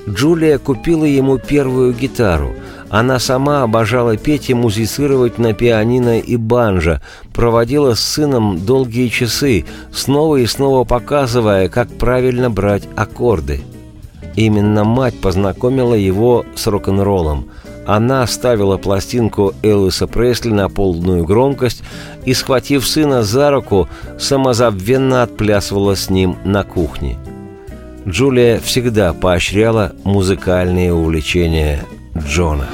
Джулия 0.10 0.58
купила 0.58 1.06
ему 1.06 1.38
первую 1.38 1.94
гитару. 1.94 2.54
Она 2.90 3.20
сама 3.20 3.63
обожала 3.63 4.18
петь 4.18 4.50
и 4.50 4.54
музицировать 4.54 5.38
на 5.38 5.54
пианино 5.54 6.20
и 6.20 6.36
банджо, 6.36 7.02
проводила 7.34 7.96
с 7.96 8.02
сыном 8.02 8.66
долгие 8.66 9.08
часы, 9.08 9.66
снова 9.94 10.38
и 10.38 10.46
снова 10.46 10.84
показывая, 10.84 11.70
как 11.70 11.90
правильно 11.98 12.50
брать 12.50 12.84
аккорды. 12.96 13.62
Именно 14.36 14.84
мать 14.84 15.20
познакомила 15.20 15.96
его 15.96 16.46
с 16.56 16.68
рок-н-роллом– 16.68 17.48
она 17.88 18.28
ставила 18.28 18.78
пластинку 18.78 19.54
Элвиса 19.63 20.08
Пресли 20.08 20.52
на 20.52 20.67
полную 20.67 21.23
громкость 21.23 21.84
и, 22.26 22.34
схватив 22.34 22.86
сына 22.86 23.23
за 23.23 23.50
руку, 23.50 23.88
самозабвенно 24.19 25.23
отплясывала 25.23 25.95
с 25.95 26.10
ним 26.10 26.36
на 26.43 26.65
кухне. 26.65 27.17
Джулия 28.06 28.60
всегда 28.60 29.13
поощряла 29.13 29.93
музыкальные 30.04 30.93
увлечения 30.93 31.86
Джона. 32.17 32.67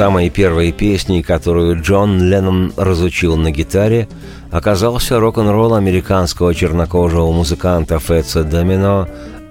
Самой 0.00 0.30
первой 0.30 0.72
песней, 0.72 1.22
которую 1.22 1.82
Джон 1.82 2.22
Леннон 2.22 2.72
разучил 2.78 3.36
на 3.36 3.50
гитаре, 3.50 4.08
оказался 4.50 5.20
рок-н-ролл 5.20 5.74
американского 5.74 6.54
чернокожего 6.54 7.30
музыканта 7.32 7.98
Фетса 7.98 8.42
Домино 8.42 9.06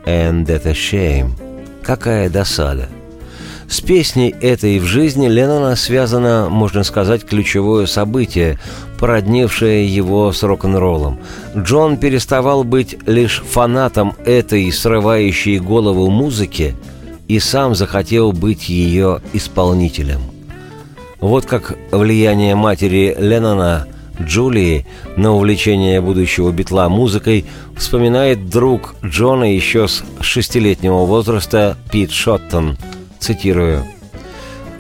«And 0.07 0.47
That 0.47 0.65
a 0.65 0.71
Shame». 0.71 1.33
Какая 1.83 2.31
досада! 2.31 2.89
С 3.67 3.79
песней 3.79 4.33
этой 4.41 4.79
в 4.79 4.85
жизни 4.85 5.27
Леннона 5.27 5.75
связано, 5.75 6.47
можно 6.49 6.81
сказать, 6.81 7.27
ключевое 7.27 7.85
событие, 7.85 8.57
породнившее 8.97 9.85
его 9.85 10.31
с 10.31 10.41
рок-н-роллом. 10.41 11.19
Джон 11.55 11.97
переставал 11.97 12.63
быть 12.63 12.97
лишь 13.05 13.43
фанатом 13.47 14.15
этой 14.25 14.71
срывающей 14.71 15.59
голову 15.59 16.09
музыки 16.09 16.75
и 17.27 17.37
сам 17.37 17.75
захотел 17.75 18.31
быть 18.31 18.67
ее 18.67 19.21
исполнителем– 19.33 20.21
вот 21.19 21.45
как 21.45 21.77
влияние 21.91 22.55
матери 22.55 23.15
Леннона, 23.17 23.87
Джулии, 24.21 24.85
на 25.15 25.33
увлечение 25.33 26.01
будущего 26.01 26.51
битла 26.51 26.89
музыкой 26.89 27.45
вспоминает 27.77 28.49
друг 28.49 28.95
Джона 29.03 29.53
еще 29.53 29.87
с 29.87 30.03
шестилетнего 30.19 31.05
возраста 31.05 31.77
Пит 31.91 32.11
Шоттон. 32.11 32.77
Цитирую. 33.19 33.83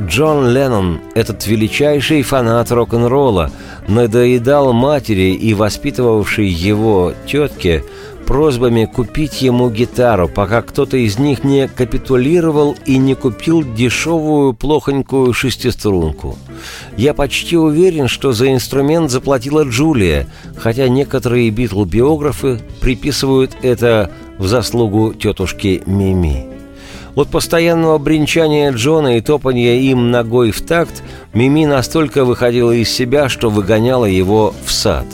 Джон 0.01 0.49
Леннон, 0.49 1.01
этот 1.13 1.45
величайший 1.45 2.21
фанат 2.21 2.71
рок-н-ролла, 2.71 3.51
надоедал 3.87 4.71
матери 4.71 5.33
и 5.33 5.53
воспитывавшей 5.53 6.47
его 6.47 7.13
тетке 7.27 7.83
просьбами 8.29 8.85
купить 8.85 9.41
ему 9.41 9.71
гитару, 9.71 10.29
пока 10.29 10.61
кто-то 10.61 10.97
из 10.97 11.17
них 11.17 11.43
не 11.43 11.67
капитулировал 11.67 12.75
и 12.85 12.99
не 12.99 13.15
купил 13.15 13.63
дешевую 13.63 14.53
плохонькую 14.53 15.33
шестиструнку. 15.33 16.37
Я 16.95 17.15
почти 17.15 17.57
уверен, 17.57 18.07
что 18.07 18.31
за 18.31 18.53
инструмент 18.53 19.09
заплатила 19.09 19.63
Джулия, 19.63 20.27
хотя 20.55 20.87
некоторые 20.89 21.49
битл-биографы 21.49 22.61
приписывают 22.79 23.57
это 23.63 24.11
в 24.37 24.45
заслугу 24.45 25.15
тетушки 25.15 25.81
Мими. 25.87 26.45
От 27.15 27.29
постоянного 27.29 27.97
бренчания 27.97 28.71
Джона 28.71 29.17
и 29.17 29.21
топания 29.21 29.79
им 29.79 30.11
ногой 30.11 30.51
в 30.51 30.61
такт 30.61 31.01
Мими 31.33 31.65
настолько 31.65 32.23
выходила 32.25 32.73
из 32.73 32.91
себя, 32.91 33.27
что 33.27 33.49
выгоняла 33.49 34.05
его 34.05 34.53
в 34.63 34.71
сад. 34.71 35.07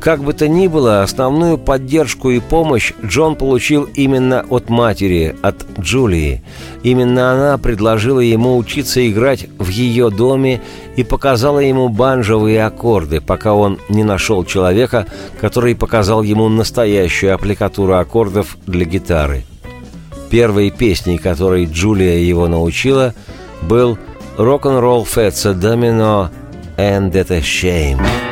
Как 0.00 0.22
бы 0.22 0.32
то 0.32 0.48
ни 0.48 0.66
было, 0.66 1.02
основную 1.02 1.58
поддержку 1.58 2.30
и 2.30 2.40
помощь 2.40 2.94
Джон 3.04 3.36
получил 3.36 3.84
именно 3.94 4.46
от 4.48 4.70
матери, 4.70 5.36
от 5.42 5.66
Джулии. 5.78 6.42
Именно 6.82 7.32
она 7.32 7.58
предложила 7.58 8.20
ему 8.20 8.56
учиться 8.56 9.06
играть 9.10 9.46
в 9.58 9.68
ее 9.68 10.08
доме 10.08 10.62
и 10.96 11.04
показала 11.04 11.58
ему 11.58 11.90
банжовые 11.90 12.64
аккорды, 12.64 13.20
пока 13.20 13.52
он 13.52 13.78
не 13.90 14.02
нашел 14.02 14.42
человека, 14.44 15.06
который 15.38 15.76
показал 15.76 16.22
ему 16.22 16.48
настоящую 16.48 17.34
аппликатуру 17.34 17.96
аккордов 17.96 18.56
для 18.66 18.86
гитары. 18.86 19.44
Первой 20.30 20.70
песней, 20.70 21.18
которой 21.18 21.66
Джулия 21.66 22.16
его 22.16 22.48
научила, 22.48 23.14
был 23.60 23.98
«Рок-н-ролл 24.38 25.04
Фетса 25.04 25.52
Домино 25.52 26.30
and 26.78 27.12
That 27.12 27.30
a 27.30 27.40
Shame». 27.40 28.29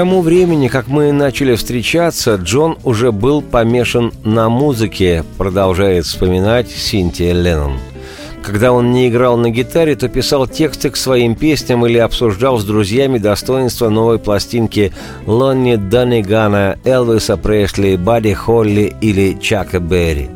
Тому 0.00 0.22
времени, 0.22 0.68
как 0.68 0.88
мы 0.88 1.12
начали 1.12 1.54
встречаться, 1.56 2.36
Джон 2.36 2.78
уже 2.84 3.12
был 3.12 3.42
помешан 3.42 4.14
на 4.24 4.48
музыке, 4.48 5.24
продолжает 5.36 6.06
вспоминать 6.06 6.70
Синтия 6.70 7.34
Леннон. 7.34 7.78
Когда 8.42 8.72
он 8.72 8.92
не 8.92 9.10
играл 9.10 9.36
на 9.36 9.50
гитаре, 9.50 9.96
то 9.96 10.08
писал 10.08 10.46
тексты 10.46 10.88
к 10.88 10.96
своим 10.96 11.34
песням 11.34 11.84
или 11.84 11.98
обсуждал 11.98 12.58
с 12.58 12.64
друзьями 12.64 13.18
достоинства 13.18 13.90
новой 13.90 14.18
пластинки 14.18 14.90
Лонни 15.26 15.76
Даннигана, 15.76 16.78
Элвиса 16.82 17.36
Пресли, 17.36 17.96
Бадди 17.96 18.32
Холли 18.32 18.94
или 19.02 19.38
Чака 19.38 19.80
Берри. 19.80 20.30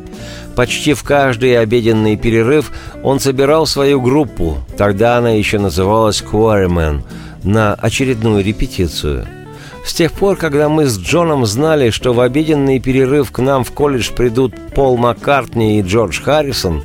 Почти 0.55 0.93
в 0.93 1.01
каждый 1.01 1.57
обеденный 1.57 2.17
перерыв 2.17 2.71
он 3.01 3.19
собирал 3.19 3.65
свою 3.65 3.99
группу, 3.99 4.59
тогда 4.77 5.17
она 5.17 5.31
еще 5.31 5.57
называлась 5.57 6.21
Quarrymen, 6.21 7.01
на 7.43 7.73
очередную 7.73 8.43
репетицию– 8.43 9.25
с 9.85 9.93
тех 9.93 10.11
пор, 10.13 10.35
когда 10.35 10.67
мы 10.67 10.85
с 10.85 10.97
Джоном 10.97 11.45
знали, 11.45 11.91
что 11.91 12.13
в 12.13 12.19
обеденный 12.19 12.79
перерыв 12.79 13.31
к 13.31 13.39
нам 13.39 13.63
в 13.63 13.71
колледж 13.71 14.11
придут 14.11 14.53
Пол 14.73 14.97
Маккартни 14.97 15.79
и 15.79 15.83
Джордж 15.83 16.21
Харрисон, 16.21 16.83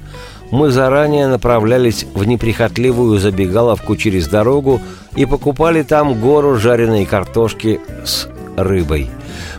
мы 0.51 0.71
заранее 0.71 1.27
направлялись 1.27 2.05
в 2.13 2.25
неприхотливую 2.25 3.19
забегаловку 3.19 3.97
через 3.97 4.29
дорогу 4.29 4.81
и 5.17 5.25
покупали 5.25 5.83
там 5.83 6.21
гору 6.21 6.57
жареной 6.57 7.07
картошки 7.07 7.81
с 8.05 8.29
рыбой. 8.57 9.09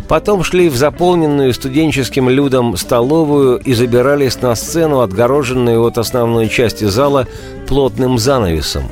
Потом 0.08 0.44
шли 0.44 0.70
в 0.70 0.76
заполненную 0.76 1.54
студенческим 1.54 2.30
людом 2.30 2.76
столовую 2.78 3.58
и 3.58 3.74
забирались 3.74 4.42
на 4.42 4.54
сцену, 4.56 5.00
отгороженную 5.00 5.82
от 5.84 5.98
основной 5.98 6.50
части 6.50 6.86
зала 6.86 7.28
плотным 7.68 8.18
занавесом. 8.18 8.84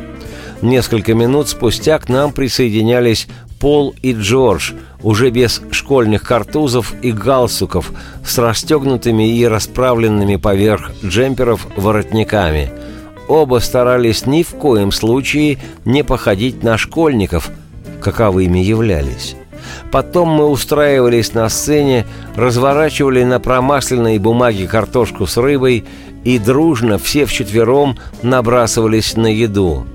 Несколько 0.61 1.13
минут 1.13 1.49
спустя 1.49 1.99
к 1.99 2.09
нам 2.09 2.31
присоединялись 2.31 3.27
Пол 3.59 3.93
и 4.01 4.13
Джордж, 4.13 4.71
уже 5.03 5.29
без 5.29 5.61
школьных 5.71 6.23
картузов 6.23 6.93
и 7.01 7.11
галстуков, 7.11 7.91
с 8.25 8.37
расстегнутыми 8.37 9.37
и 9.37 9.45
расправленными 9.45 10.37
поверх 10.37 10.91
джемперов 11.03 11.67
воротниками. 11.75 12.71
Оба 13.27 13.59
старались 13.59 14.25
ни 14.25 14.43
в 14.43 14.49
коем 14.55 14.91
случае 14.91 15.59
не 15.85 16.03
походить 16.03 16.63
на 16.63 16.77
школьников, 16.77 17.51
каковыми 18.01 18.59
являлись. 18.59 19.35
Потом 19.91 20.29
мы 20.29 20.47
устраивались 20.47 21.33
на 21.33 21.49
сцене, 21.49 22.07
разворачивали 22.35 23.23
на 23.23 23.39
промасленной 23.39 24.17
бумаге 24.19 24.67
картошку 24.67 25.27
с 25.27 25.37
рыбой 25.37 25.85
и 26.23 26.39
дружно 26.39 26.97
все 26.97 27.25
вчетвером 27.25 27.97
набрасывались 28.23 29.15
на 29.15 29.27
еду. 29.27 29.85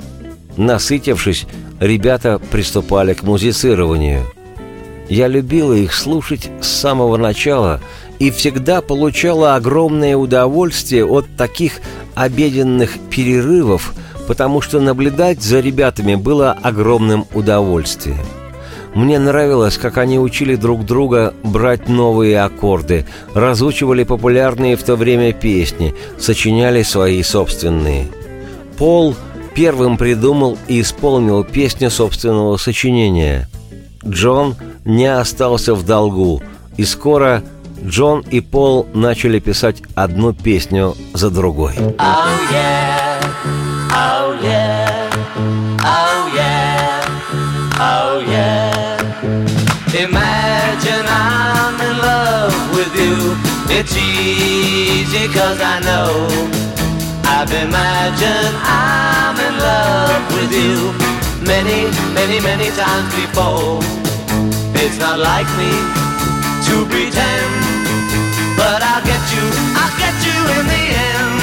Насытившись, 0.57 1.47
ребята 1.81 2.41
приступали 2.51 3.15
к 3.15 3.23
музицированию. 3.23 4.23
Я 5.09 5.29
любила 5.29 5.75
их 5.75 5.93
слушать 5.93 6.51
с 6.61 6.69
самого 6.69 7.17
начала 7.17 7.81
и 8.19 8.31
всегда 8.31 8.81
получала 8.81 9.57
огромное 9.57 10.17
удовольствие 10.17 11.05
от 11.05 11.27
таких 11.37 11.81
обеденных 12.15 12.93
перерывов, 13.11 13.93
потому 14.27 14.61
что 14.61 14.81
наблюдать 14.81 15.43
за 15.43 15.61
ребятами 15.61 16.15
было 16.15 16.53
огромным 16.53 17.27
удовольствием. 17.35 18.25
Мне 18.95 19.19
нравилось, 19.19 19.77
как 19.77 19.99
они 19.99 20.21
учили 20.21 20.55
друг 20.55 20.87
друга 20.87 21.35
брать 21.43 21.89
новые 21.89 22.41
аккорды, 22.41 23.05
разучивали 23.35 24.05
популярные 24.05 24.77
в 24.77 24.85
то 24.85 24.95
время 24.95 25.33
песни, 25.33 25.95
сочиняли 26.17 26.85
свои 26.85 27.23
собственные. 27.25 28.07
Пол– 28.79 29.17
первым 29.55 29.97
придумал 29.97 30.59
и 30.69 30.81
исполнил 30.81 31.45
песню 31.45 31.91
собственного 31.91 32.57
сочинения. 32.57 33.49
Джон 34.07 34.57
не 34.85 35.07
остался 35.07 35.75
в 35.75 35.85
долгу, 35.85 36.43
и 36.77 36.85
скоро 36.85 37.43
Джон 37.83 38.25
и 38.31 38.41
Пол 38.41 38.87
начали 38.95 39.39
писать 39.39 39.83
одну 39.95 40.33
песню 40.33 40.97
за 41.13 41.31
другой. 41.31 41.75
Oh, 41.77 41.95
yeah. 42.53 43.21
Oh, 43.91 44.39
yeah. 44.43 44.91
Oh, 45.83 46.31
yeah. 46.35 47.05
Oh, 47.79 48.21
yeah. 48.27 48.99
Imagine 49.95 51.07
I'm 51.07 51.81
in 51.81 51.99
love 51.99 52.55
with 52.75 52.95
you. 52.97 53.37
It's 53.71 53.97
easy 53.97 55.29
cause 55.29 55.61
I 55.61 55.81
know 55.81 56.74
I've 57.27 57.53
imagined 57.53 58.55
I'm 58.65 59.37
in 59.37 59.55
love 59.59 60.25
with 60.37 60.53
you 60.53 60.93
many, 61.45 61.89
many, 62.13 62.41
many 62.41 62.69
times 62.77 63.11
before. 63.17 63.81
It's 64.77 64.99
not 64.99 65.19
like 65.19 65.49
me 65.57 65.73
to 66.69 66.85
pretend, 66.89 67.53
but 68.57 68.81
I'll 68.83 69.05
get 69.05 69.23
you, 69.35 69.45
I'll 69.81 69.97
get 69.97 70.17
you 70.25 70.39
in 70.57 70.65
the 70.69 70.85
end. 71.09 71.37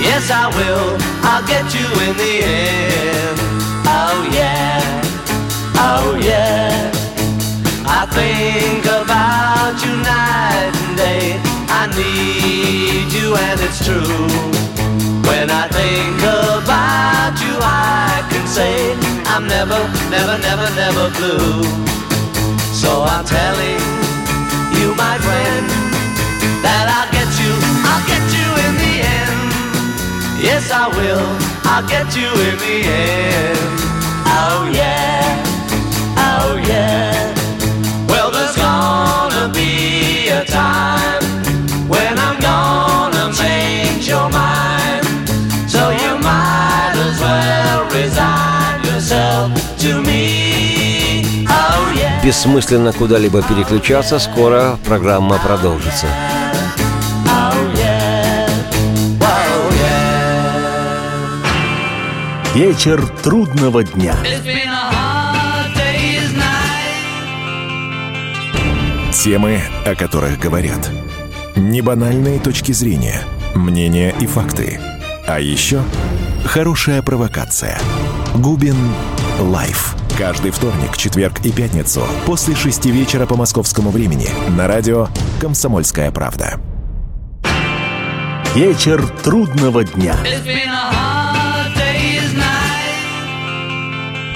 Yes, 0.00 0.30
I 0.30 0.48
will, 0.56 0.96
I'll 1.24 1.46
get 1.46 1.66
you 1.74 1.86
in 2.06 2.16
the 2.16 2.34
end. 2.44 3.38
Oh 3.88 4.28
yeah, 4.32 4.80
oh 5.76 6.18
yeah. 6.22 6.92
I 7.88 8.04
think 8.10 8.84
about 8.84 9.74
you 9.84 9.92
night 10.02 10.74
and 10.84 10.96
day. 10.96 11.40
I 11.68 11.86
need 11.96 13.12
you 13.12 13.36
and 13.36 13.60
it's 13.60 13.84
true. 13.84 14.65
When 15.26 15.50
I 15.50 15.66
think 15.68 16.22
about 16.22 17.34
you, 17.42 17.54
I 17.60 18.22
can 18.30 18.46
say 18.46 18.94
I'm 19.26 19.46
never, 19.46 19.80
never, 20.08 20.38
never, 20.38 20.68
never 20.78 21.10
blue. 21.18 21.62
So 22.72 23.02
I'm 23.02 23.24
telling 23.26 23.82
you, 24.78 24.94
my 24.94 25.18
friend, 25.26 25.66
that 26.62 26.86
I'll 26.94 27.10
get 27.10 27.30
you, 27.42 27.52
I'll 27.90 28.06
get 28.06 28.24
you 28.38 28.48
in 28.66 28.72
the 28.82 28.94
end. 29.02 29.50
Yes, 30.38 30.70
I 30.70 30.86
will, 30.94 31.26
I'll 31.66 31.86
get 31.88 32.06
you 32.14 32.30
in 32.30 32.56
the 32.62 32.76
end. 32.86 33.58
Oh 34.30 34.70
yeah, 34.72 35.25
Бессмысленно 52.26 52.92
куда-либо 52.92 53.40
переключаться, 53.42 54.18
скоро 54.18 54.78
программа 54.84 55.38
продолжится. 55.38 56.06
Вечер 62.52 63.06
трудного 63.22 63.84
дня. 63.84 64.16
Темы, 69.12 69.62
о 69.84 69.94
которых 69.94 70.40
говорят. 70.40 70.90
Небанальные 71.54 72.40
точки 72.40 72.72
зрения, 72.72 73.20
мнения 73.54 74.14
и 74.18 74.26
факты. 74.26 74.80
А 75.28 75.38
еще 75.38 75.82
хорошая 76.44 77.02
провокация. 77.02 77.78
Губин 78.34 78.76
Life. 79.40 79.94
Каждый 80.16 80.50
вторник, 80.50 80.96
четверг 80.96 81.44
и 81.44 81.52
пятницу 81.52 82.02
после 82.24 82.54
шести 82.54 82.90
вечера 82.90 83.26
по 83.26 83.36
московскому 83.36 83.90
времени 83.90 84.28
на 84.56 84.66
радио 84.66 85.08
«Комсомольская 85.40 86.10
правда». 86.10 86.58
Вечер 88.54 89.06
трудного 89.22 89.84
дня. 89.84 90.16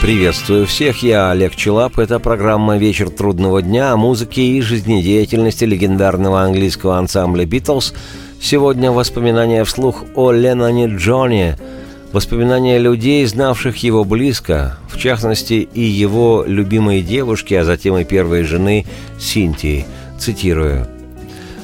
Приветствую 0.03 0.67
всех, 0.67 1.03
я 1.03 1.31
Олег 1.31 1.57
Челап. 1.57 1.99
Это 1.99 2.19
программа 2.19 2.77
«Вечер 2.77 3.09
трудного 3.09 3.63
дня» 3.63 3.93
о 3.93 3.97
музыке 3.97 4.43
и 4.43 4.61
жизнедеятельности 4.61 5.65
легендарного 5.65 6.43
английского 6.43 6.99
ансамбля 6.99 7.47
«Битлз». 7.47 7.95
Сегодня 8.39 8.93
воспоминания 8.93 9.65
вслух 9.65 10.05
о 10.15 10.31
Ленноне 10.33 10.95
Джоне– 10.95 11.57
Воспоминания 12.13 12.79
людей, 12.79 13.25
знавших 13.25 13.77
его 13.85 14.05
близко, 14.05 14.77
в 14.89 14.99
частности 14.99 15.69
и 15.73 15.83
его 15.83 16.45
любимой 16.45 17.03
девушки, 17.03 17.55
а 17.55 17.65
затем 17.65 17.97
и 17.99 18.05
первой 18.05 18.43
жены 18.43 18.85
Синтии, 19.19 19.87
цитирую. 20.19 20.89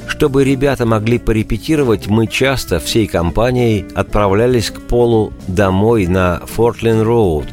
Чтобы 0.07 0.45
ребята 0.45 0.85
могли 0.85 1.19
порепетировать, 1.19 2.07
мы 2.07 2.27
часто 2.27 2.79
всей 2.79 3.07
компанией 3.07 3.85
отправлялись 3.93 4.71
к 4.71 4.79
Полу 4.79 5.33
домой 5.47 6.07
на 6.07 6.41
Фортлин-Роуд, 6.55 7.47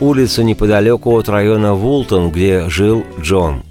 улицу 0.00 0.42
неподалеку 0.42 1.16
от 1.16 1.28
района 1.28 1.74
Вултон, 1.74 2.32
где 2.32 2.68
жил 2.68 3.04
Джон. 3.20 3.62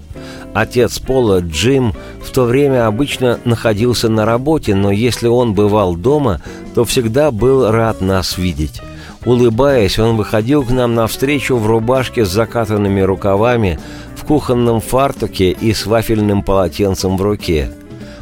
Отец 0.54 1.00
Пола, 1.00 1.42
Джим, 1.42 1.94
в 2.24 2.32
то 2.32 2.46
время 2.46 2.88
обычно 2.88 3.40
находился 3.46 4.10
на 4.10 4.26
работе, 4.26 4.74
но 4.74 4.92
если 4.92 5.28
он 5.28 5.54
бывал 5.54 5.96
дома, 5.96 6.42
то 6.74 6.86
всегда 6.86 7.32
был 7.32 7.72
рад 7.72 8.02
нас 8.02 8.38
видеть. 8.38 8.82
Улыбаясь, 9.26 10.00
он 10.00 10.16
выходил 10.16 10.64
к 10.64 10.72
нам 10.72 10.96
навстречу 10.96 11.58
в 11.58 11.68
рубашке 11.68 12.26
с 12.26 12.30
закатанными 12.30 13.02
рукавами, 13.02 13.80
в 14.16 14.24
кухонном 14.24 14.80
фартуке 14.80 15.52
и 15.52 15.74
с 15.74 15.86
вафельным 15.86 16.42
полотенцем 16.42 17.18
в 17.18 17.22
руке. 17.22 17.72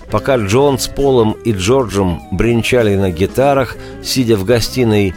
Пока 0.09 0.37
Джон 0.37 0.79
с 0.79 0.87
Полом 0.87 1.33
и 1.43 1.51
Джорджем 1.51 2.21
бренчали 2.31 2.95
на 2.95 3.11
гитарах, 3.11 3.75
сидя 4.03 4.37
в 4.37 4.45
гостиной, 4.45 5.13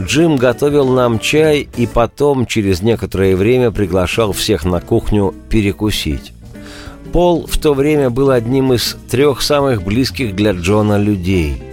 Джим 0.00 0.36
готовил 0.36 0.88
нам 0.88 1.18
чай 1.20 1.68
и 1.76 1.86
потом, 1.86 2.46
через 2.46 2.82
некоторое 2.82 3.36
время, 3.36 3.70
приглашал 3.70 4.32
всех 4.32 4.64
на 4.64 4.80
кухню 4.80 5.34
перекусить. 5.48 6.32
Пол 7.12 7.46
в 7.46 7.58
то 7.58 7.74
время 7.74 8.10
был 8.10 8.30
одним 8.30 8.72
из 8.72 8.96
трех 9.10 9.42
самых 9.42 9.84
близких 9.84 10.34
для 10.34 10.52
Джона 10.52 10.98
людей. 10.98 11.71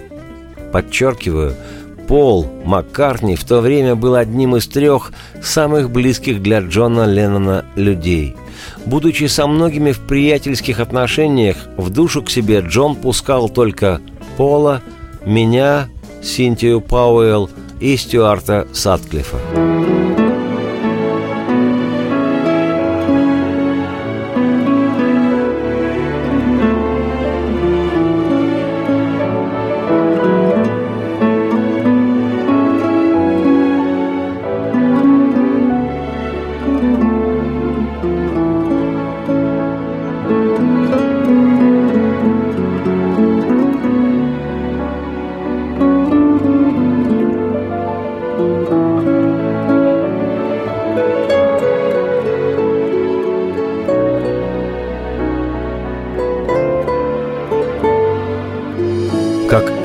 Подчеркиваю, 0.71 1.55
Пол 2.07 2.47
Маккартни 2.65 3.35
в 3.35 3.43
то 3.43 3.61
время 3.61 3.95
был 3.95 4.15
одним 4.15 4.55
из 4.55 4.67
трех 4.67 5.11
самых 5.43 5.91
близких 5.91 6.41
для 6.41 6.59
Джона 6.59 7.05
Леннона 7.05 7.65
людей. 7.75 8.35
Будучи 8.85 9.25
со 9.25 9.45
многими 9.45 9.91
в 9.91 9.99
приятельских 9.99 10.79
отношениях, 10.79 11.57
в 11.77 11.91
душу 11.91 12.23
к 12.23 12.31
себе 12.31 12.61
Джон 12.61 12.95
пускал 12.95 13.47
только 13.47 14.01
Пола, 14.37 14.81
меня, 15.23 15.87
Синтию 16.23 16.81
Пауэлл 16.81 17.49
и 17.79 17.95
Стюарта 17.95 18.67
Сатклифа. 18.73 19.68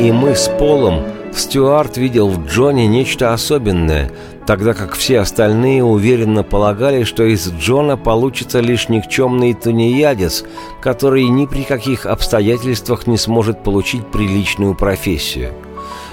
И 0.04 0.12
мы 0.12 0.34
с 0.34 0.50
Полом 0.58 1.02
Стюарт 1.32 1.96
видел 1.96 2.28
в 2.28 2.46
Джоне 2.46 2.86
нечто 2.86 3.32
особенное, 3.32 4.10
тогда 4.46 4.74
как 4.74 4.92
все 4.92 5.20
остальные 5.20 5.82
уверенно 5.82 6.42
полагали, 6.42 7.04
что 7.04 7.24
из 7.24 7.50
Джона 7.50 7.96
получится 7.96 8.60
лишь 8.60 8.90
никчемный 8.90 9.54
тунеядец, 9.54 10.44
который 10.82 11.24
ни 11.24 11.46
при 11.46 11.62
каких 11.62 12.04
обстоятельствах 12.04 13.06
не 13.06 13.16
сможет 13.16 13.62
получить 13.62 14.06
приличную 14.08 14.74
профессию. 14.74 15.54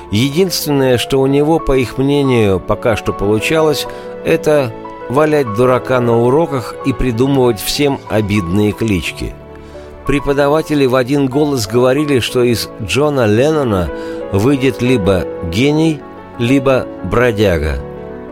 Единственное, 0.09 0.97
что 0.97 1.19
у 1.19 1.27
него, 1.27 1.59
по 1.59 1.77
их 1.77 1.97
мнению, 1.97 2.61
пока 2.61 2.95
что 2.95 3.11
получалось, 3.11 3.87
это 4.23 4.71
валять 5.09 5.53
дурака 5.55 5.99
на 5.99 6.17
уроках 6.17 6.75
и 6.85 6.93
придумывать 6.93 7.59
всем 7.59 7.99
обидные 8.09 8.71
клички– 8.71 9.33
Преподаватели 10.11 10.85
в 10.85 10.95
один 10.95 11.27
голос 11.27 11.67
говорили, 11.67 12.19
что 12.19 12.43
из 12.43 12.67
Джона 12.83 13.27
Леннона 13.27 13.89
выйдет 14.33 14.81
либо 14.81 15.23
гений, 15.49 16.01
либо 16.37 16.85
бродяга. 17.09 17.79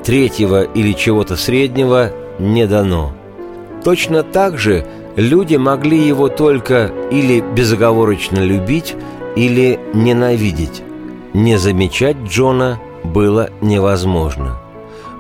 Третьего 0.04 0.63
или 0.63 0.92
чего-то 0.92 1.38
среднего 1.38 2.12
не 2.38 2.68
дано. 2.68 3.13
Точно 3.82 4.24
так 4.24 4.58
же 4.58 4.86
люди 5.15 5.56
могли 5.56 5.98
его 5.98 6.28
только 6.28 6.92
или 7.12 7.39
безоговорочно 7.39 8.39
любить, 8.39 8.98
или 9.38 9.80
ненавидеть. 9.93 10.84
Не 11.34 11.56
замечать 11.56 12.18
Джона 12.28 12.82
было 13.06 13.51
невозможно. 13.62 14.60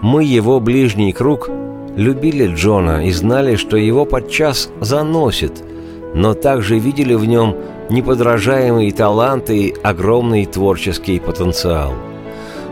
Мы, 0.01 0.25
его 0.25 0.59
ближний 0.59 1.13
круг, 1.13 1.49
любили 1.95 2.53
Джона 2.53 3.07
и 3.07 3.13
знали, 3.13 3.55
что 3.55 3.77
его 3.77 4.03
подчас 4.03 4.69
заносит– 4.81 5.63
но 6.13 6.33
также 6.33 6.79
видели 6.79 7.13
в 7.13 7.25
нем 7.25 7.55
неподражаемые 7.89 8.91
таланты 8.91 9.57
и 9.57 9.75
огромный 9.83 10.45
творческий 10.45 11.19
потенциал. 11.19 11.93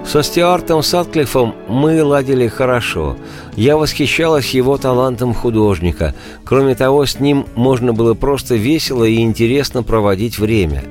Со 0.08 0.24
Стюартом 0.24 0.84
Сатклиффом 0.84 1.54
мы 1.68 2.02
ладили 2.02 2.48
хорошо. 2.48 3.18
Я 3.58 3.76
восхищалась 3.76 4.52
его 4.52 4.78
талантом 4.78 5.34
художника. 5.34 6.16
Кроме 6.46 6.76
того, 6.76 7.06
с 7.06 7.20
ним 7.20 7.46
можно 7.56 7.92
было 7.92 8.14
просто 8.14 8.56
весело 8.56 9.04
и 9.04 9.20
интересно 9.20 9.84
проводить 9.84 10.40
время. 10.40 10.86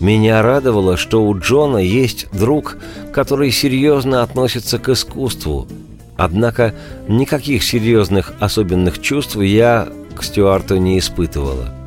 Меня 0.00 0.42
радовало, 0.42 0.96
что 0.96 1.24
у 1.24 1.38
Джона 1.38 1.78
есть 1.78 2.26
друг, 2.32 2.78
который 3.12 3.52
серьезно 3.52 4.24
относится 4.24 4.80
к 4.80 4.88
искусству. 4.88 5.68
Однако 6.16 6.74
никаких 7.06 7.62
серьезных 7.62 8.32
особенных 8.40 9.00
чувств 9.00 9.36
я 9.36 9.88
к 10.16 10.24
Стюарту 10.24 10.78
не 10.78 10.98
испытывала. 10.98 11.77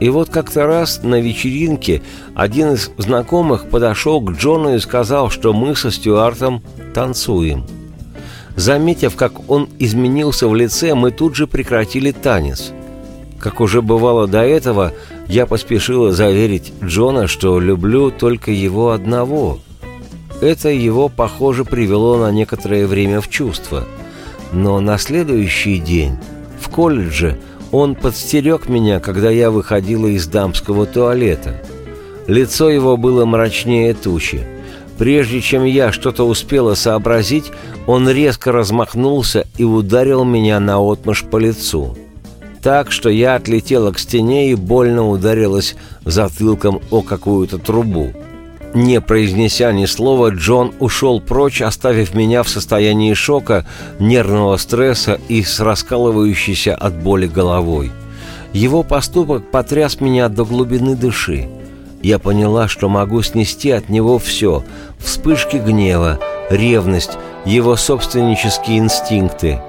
И 0.00 0.08
вот 0.08 0.28
как-то 0.28 0.66
раз 0.66 1.02
на 1.02 1.20
вечеринке 1.20 2.02
один 2.34 2.72
из 2.72 2.90
знакомых 2.98 3.68
подошел 3.68 4.20
к 4.20 4.32
Джону 4.32 4.74
и 4.74 4.80
сказал, 4.80 5.30
что 5.30 5.52
мы 5.52 5.76
со 5.76 5.90
Стюартом 5.90 6.62
танцуем. 6.94 7.64
Заметив, 8.56 9.16
как 9.16 9.48
он 9.50 9.68
изменился 9.78 10.48
в 10.48 10.54
лице, 10.54 10.94
мы 10.94 11.10
тут 11.10 11.36
же 11.36 11.46
прекратили 11.46 12.12
танец. 12.12 12.72
Как 13.38 13.60
уже 13.60 13.82
бывало 13.82 14.26
до 14.26 14.42
этого, 14.42 14.92
я 15.28 15.46
поспешила 15.46 16.12
заверить 16.12 16.72
Джона, 16.82 17.26
что 17.26 17.60
люблю 17.60 18.10
только 18.10 18.50
его 18.50 18.90
одного. 18.90 19.60
Это 20.40 20.68
его, 20.68 21.08
похоже, 21.08 21.64
привело 21.64 22.16
на 22.16 22.30
некоторое 22.30 22.86
время 22.86 23.20
в 23.20 23.28
чувство. 23.28 23.84
Но 24.52 24.80
на 24.80 24.98
следующий 24.98 25.78
день 25.78 26.16
в 26.60 26.68
колледже– 26.68 27.38
он 27.74 27.96
подстерег 27.96 28.68
меня, 28.68 29.00
когда 29.00 29.30
я 29.30 29.50
выходила 29.50 30.06
из 30.06 30.28
дамского 30.28 30.86
туалета. 30.86 31.60
Лицо 32.28 32.70
его 32.70 32.96
было 32.96 33.24
мрачнее 33.24 33.94
тучи. 33.94 34.46
Прежде 34.96 35.40
чем 35.40 35.64
я 35.64 35.90
что-то 35.90 36.22
успела 36.22 36.74
сообразить, 36.74 37.50
он 37.88 38.08
резко 38.08 38.52
размахнулся 38.52 39.48
и 39.58 39.64
ударил 39.64 40.22
меня 40.22 40.60
наотмашь 40.60 41.24
по 41.24 41.36
лицу. 41.36 41.96
Так, 42.62 42.92
что 42.92 43.08
я 43.08 43.34
отлетела 43.34 43.90
к 43.90 43.98
стене 43.98 44.52
и 44.52 44.54
больно 44.54 45.08
ударилась 45.08 45.74
затылком 46.04 46.80
о 46.92 47.02
какую-то 47.02 47.58
трубу. 47.58 48.12
Не 48.74 49.00
произнеся 49.00 49.72
ни 49.72 49.86
слова, 49.86 50.30
Джон 50.30 50.74
ушел 50.80 51.20
прочь, 51.20 51.62
оставив 51.62 52.12
меня 52.12 52.42
в 52.42 52.48
состоянии 52.48 53.14
шока, 53.14 53.64
нервного 54.00 54.56
стресса 54.56 55.20
и 55.28 55.44
с 55.44 55.60
раскалывающейся 55.60 56.74
от 56.74 56.94
боли 56.94 57.28
головой. 57.28 57.92
Его 58.52 58.82
поступок 58.82 59.48
потряс 59.48 60.00
меня 60.00 60.28
до 60.28 60.44
глубины 60.44 60.96
души. 60.96 61.48
Я 62.02 62.18
поняла, 62.18 62.66
что 62.66 62.88
могу 62.88 63.22
снести 63.22 63.70
от 63.70 63.88
него 63.88 64.18
все– 64.18 64.64
вспышки 64.98 65.56
гнева, 65.56 66.18
ревность, 66.50 67.12
его 67.44 67.76
собственнические 67.76 68.78
инстинкты. 68.78 69.60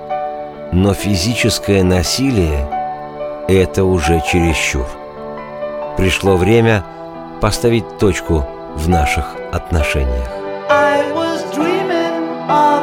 Но 0.74 0.96
физическое 0.96 1.84
насилие– 1.84 2.68
это 3.48 3.84
уже 3.86 4.22
чересчур. 4.32 4.88
Пришло 5.96 6.38
время 6.38 6.84
поставить 7.40 8.00
точку– 8.00 8.48
в 8.76 8.90
наших 8.90 9.26
отношениях. 9.52 10.30
I 10.70 11.12
was 11.14 11.44
dreaming 11.54 12.50
of 12.50 12.75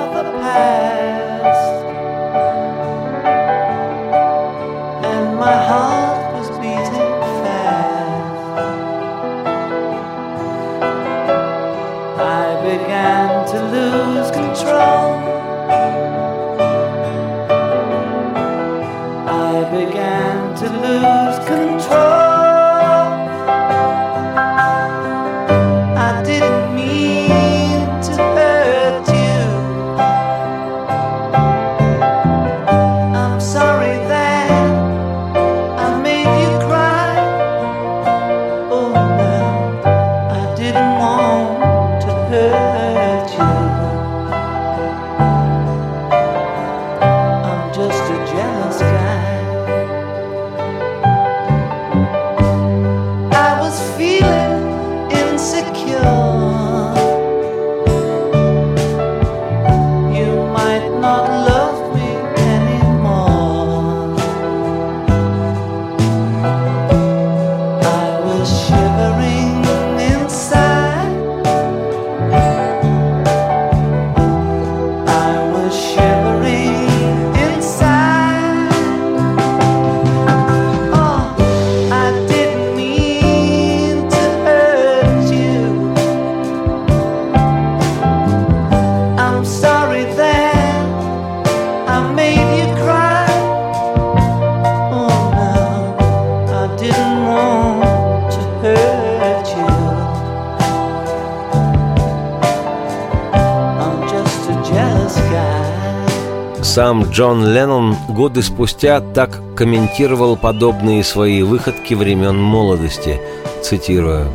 Джон 107.12 107.44
Леннон 107.44 107.94
годы 108.08 108.40
спустя 108.42 109.02
так 109.02 109.38
комментировал 109.54 110.34
подобные 110.34 111.04
свои 111.04 111.42
выходки 111.42 111.92
времен 111.92 112.40
молодости, 112.40 113.20
цитирую. 113.62 114.32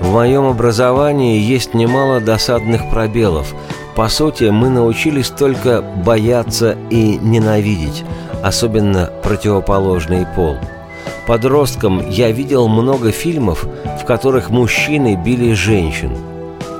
«В 0.00 0.12
моем 0.12 0.46
образовании 0.46 1.38
есть 1.38 1.74
немало 1.74 2.20
досадных 2.20 2.90
пробелов. 2.90 3.54
По 3.94 4.08
сути, 4.08 4.44
мы 4.50 4.68
научились 4.68 5.28
только 5.28 5.80
бояться 5.80 6.76
и 6.90 7.18
ненавидеть, 7.18 8.02
особенно 8.42 9.08
противоположный 9.22 10.26
пол. 10.34 10.56
Подростком 11.28 12.10
я 12.10 12.32
видел 12.32 12.66
много 12.66 13.12
фильмов, 13.12 13.64
в 14.02 14.04
которых 14.04 14.50
мужчины 14.50 15.14
били 15.14 15.52
женщин. 15.52 16.16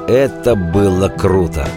Это 0.09 0.57
было 0.57 1.09
круто. 1.09 1.69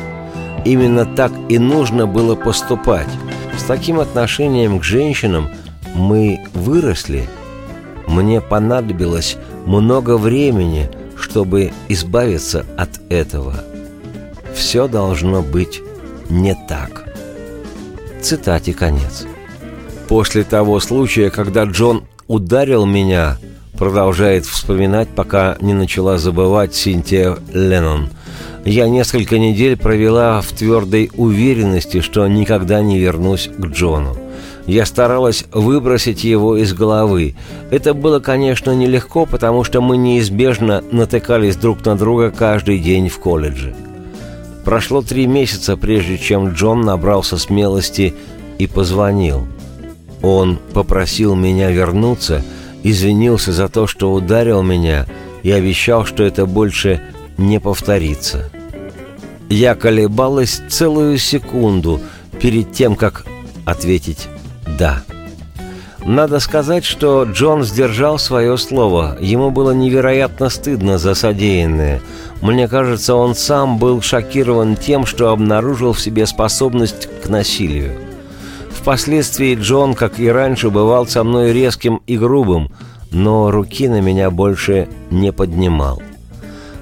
Именно 0.66 1.06
так 1.06 1.32
и 1.50 1.58
нужно 1.58 2.08
было 2.08 2.36
поступать. 2.36 3.10
С 3.58 3.64
таким 3.64 4.00
отношением 4.00 4.80
к 4.80 4.84
женщинам 4.84 5.50
мы 5.94 6.40
выросли. 6.54 7.28
Мне 8.08 8.42
понадобилось 8.42 9.38
много 9.66 10.18
времени, 10.18 10.90
чтобы 11.16 11.72
избавиться 11.88 12.66
от 12.78 13.00
этого. 13.10 13.64
Все 14.54 14.88
должно 14.88 15.42
быть 15.42 15.82
не 16.30 16.56
так. 16.68 17.06
Цитате 18.22 18.74
конец. 18.74 19.26
После 20.08 20.44
того 20.44 20.80
случая, 20.80 21.30
когда 21.30 21.64
Джон 21.66 22.04
ударил 22.28 22.86
меня, 22.86 23.38
продолжает 23.78 24.46
вспоминать, 24.46 25.08
пока 25.10 25.58
не 25.62 25.74
начала 25.74 26.18
забывать 26.18 26.76
Синтия 26.76 27.38
Леннон. 27.54 28.10
Я 28.66 28.90
несколько 28.90 29.40
недель 29.40 29.78
провела 29.78 30.42
в 30.42 30.52
твердой 30.52 31.10
уверенности, 31.16 32.02
что 32.02 32.28
никогда 32.28 32.82
не 32.82 33.00
вернусь 33.00 33.50
к 33.58 33.66
Джону. 33.68 34.18
Я 34.68 34.86
старалась 34.86 35.46
выбросить 35.52 36.24
его 36.24 36.56
из 36.56 36.74
головы. 36.74 37.36
Это 37.72 37.94
было, 37.94 38.20
конечно, 38.20 38.76
нелегко, 38.76 39.26
потому 39.26 39.64
что 39.64 39.82
мы 39.82 39.98
неизбежно 39.98 40.84
натыкались 40.92 41.56
друг 41.56 41.84
на 41.86 41.96
друга 41.96 42.32
каждый 42.32 42.78
день 42.80 43.10
в 43.10 43.18
колледже. 43.20 43.74
Прошло 44.66 45.02
три 45.02 45.26
месяца, 45.26 45.76
прежде 45.78 46.18
чем 46.18 46.54
Джон 46.54 46.82
набрался 46.82 47.38
смелости 47.38 48.14
и 48.60 48.68
позвонил. 48.68 49.48
Он 50.22 50.60
попросил 50.74 51.34
меня 51.34 51.72
вернуться, 51.72 52.44
извинился 52.84 53.52
за 53.52 53.70
то, 53.70 53.88
что 53.88 54.14
ударил 54.14 54.62
меня, 54.62 55.08
и 55.42 55.52
обещал, 55.52 56.06
что 56.06 56.24
это 56.24 56.46
больше 56.46 57.02
не 57.40 57.60
повторится. 57.60 58.50
Я 59.50 59.74
колебалась 59.74 60.62
целую 60.70 61.18
секунду 61.18 62.00
перед 62.40 62.72
тем, 62.72 62.96
как 62.96 63.26
ответить 63.66 64.28
«да». 64.78 65.02
Надо 66.06 66.40
сказать, 66.40 66.86
что 66.86 67.24
Джон 67.24 67.64
сдержал 67.64 68.18
свое 68.18 68.58
слово. 68.58 69.18
Ему 69.20 69.52
было 69.52 69.72
невероятно 69.72 70.50
стыдно 70.50 70.98
за 70.98 71.14
содеянное. 71.14 72.02
Мне 72.42 72.68
кажется, 72.68 73.16
он 73.16 73.36
сам 73.36 73.78
был 73.78 74.02
шокирован 74.02 74.76
тем, 74.76 75.06
что 75.06 75.30
обнаружил 75.30 75.94
в 75.94 76.00
себе 76.00 76.26
способность 76.26 77.10
к 77.22 77.28
насилию. 77.28 77.92
Впоследствии 78.72 79.56
Джон, 79.56 79.94
как 79.94 80.20
и 80.20 80.30
раньше, 80.30 80.70
бывал 80.70 81.06
со 81.06 81.24
мной 81.24 81.52
резким 81.52 82.02
и 82.08 82.18
грубым, 82.18 82.72
но 83.12 83.52
руки 83.52 83.88
на 83.90 84.00
меня 84.00 84.32
больше 84.32 84.88
не 85.12 85.34
поднимал. 85.34 86.02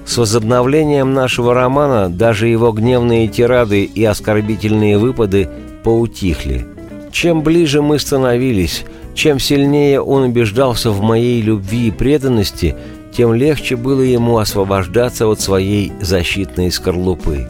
С 0.07 0.17
возобновлением 0.17 1.13
нашего 1.13 1.53
романа 1.53 2.09
даже 2.09 2.47
его 2.47 2.71
гневные 2.71 3.27
тирады 3.27 3.83
и 3.83 4.05
оскорбительные 4.05 4.97
выпады 4.97 5.49
поутихли. 5.83 6.65
Чем 7.11 7.41
ближе 7.41 7.81
мы 7.81 7.99
становились, 7.99 8.85
чем 9.15 9.37
сильнее 9.37 10.01
он 10.01 10.23
убеждался 10.23 10.91
в 10.91 11.01
моей 11.01 11.41
любви 11.41 11.89
и 11.89 11.91
преданности, 11.91 12.73
тем 13.11 13.33
легче 13.33 13.75
было 13.75 14.01
ему 14.01 14.37
освобождаться 14.37 15.27
от 15.27 15.41
своей 15.41 15.91
защитной 15.99 16.71
скорлупы. 16.71 17.49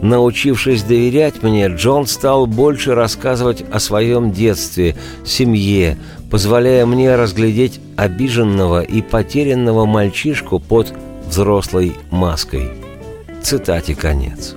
Научившись 0.00 0.82
доверять 0.82 1.42
мне, 1.42 1.68
Джон 1.68 2.06
стал 2.06 2.46
больше 2.46 2.94
рассказывать 2.94 3.64
о 3.70 3.80
своем 3.80 4.30
детстве, 4.30 4.96
семье, 5.26 5.98
позволяя 6.30 6.86
мне 6.86 7.16
разглядеть 7.16 7.80
обиженного 7.96 8.82
и 8.82 9.02
потерянного 9.02 9.84
мальчишку 9.84 10.58
под 10.58 10.94
взрослой 11.26 11.94
маской. 12.10 12.70
Цитате 13.42 13.94
конец. 13.94 14.56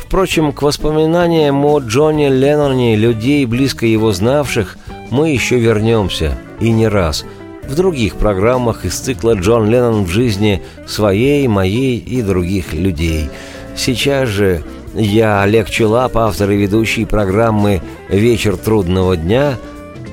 Впрочем, 0.00 0.52
к 0.52 0.62
воспоминаниям 0.62 1.64
о 1.64 1.78
Джоне 1.78 2.30
Ленноне, 2.30 2.96
людей, 2.96 3.44
близко 3.46 3.86
его 3.86 4.12
знавших, 4.12 4.76
мы 5.10 5.30
еще 5.30 5.58
вернемся, 5.58 6.36
и 6.60 6.70
не 6.70 6.88
раз, 6.88 7.24
в 7.68 7.74
других 7.74 8.16
программах 8.16 8.84
из 8.84 8.98
цикла 8.98 9.34
«Джон 9.34 9.70
Леннон 9.70 10.04
в 10.04 10.10
жизни 10.10 10.62
своей, 10.86 11.46
моей 11.46 11.98
и 11.98 12.22
других 12.22 12.72
людей». 12.72 13.30
Сейчас 13.76 14.28
же 14.28 14.64
я, 14.94 15.42
Олег 15.42 15.70
Челап, 15.70 16.16
автор 16.16 16.50
и 16.50 16.56
ведущий 16.56 17.04
программы 17.04 17.80
«Вечер 18.08 18.56
трудного 18.56 19.16
дня», 19.16 19.56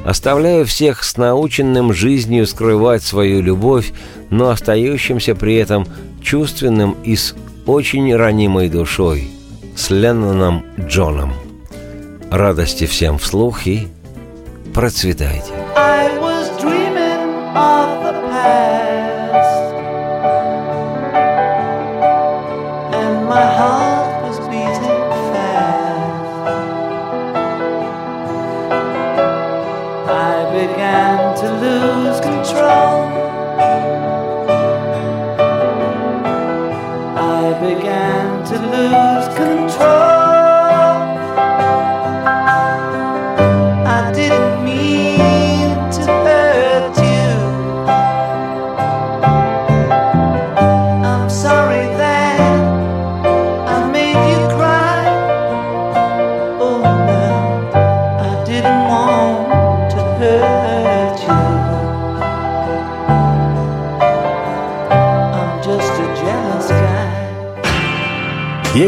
оставляю 0.08 0.66
всех 0.66 1.04
с 1.04 1.18
наученным 1.18 1.92
жизнью 1.94 2.48
скрывать 2.48 3.04
свою 3.04 3.42
любовь, 3.42 3.92
но 4.30 4.50
остающимся 4.50 5.36
при 5.36 5.56
этом 5.56 5.86
чувственным 6.24 6.96
и 7.04 7.18
с 7.18 7.36
очень 7.66 8.16
ранимой 8.16 8.70
душой, 8.70 9.28
с 9.76 9.90
Ленноном 9.90 10.64
Джоном. 10.80 11.34
Радости 12.32 12.86
всем 12.86 13.20
вслух 13.20 13.68
и 13.68 13.90
процветайте. 14.74 15.52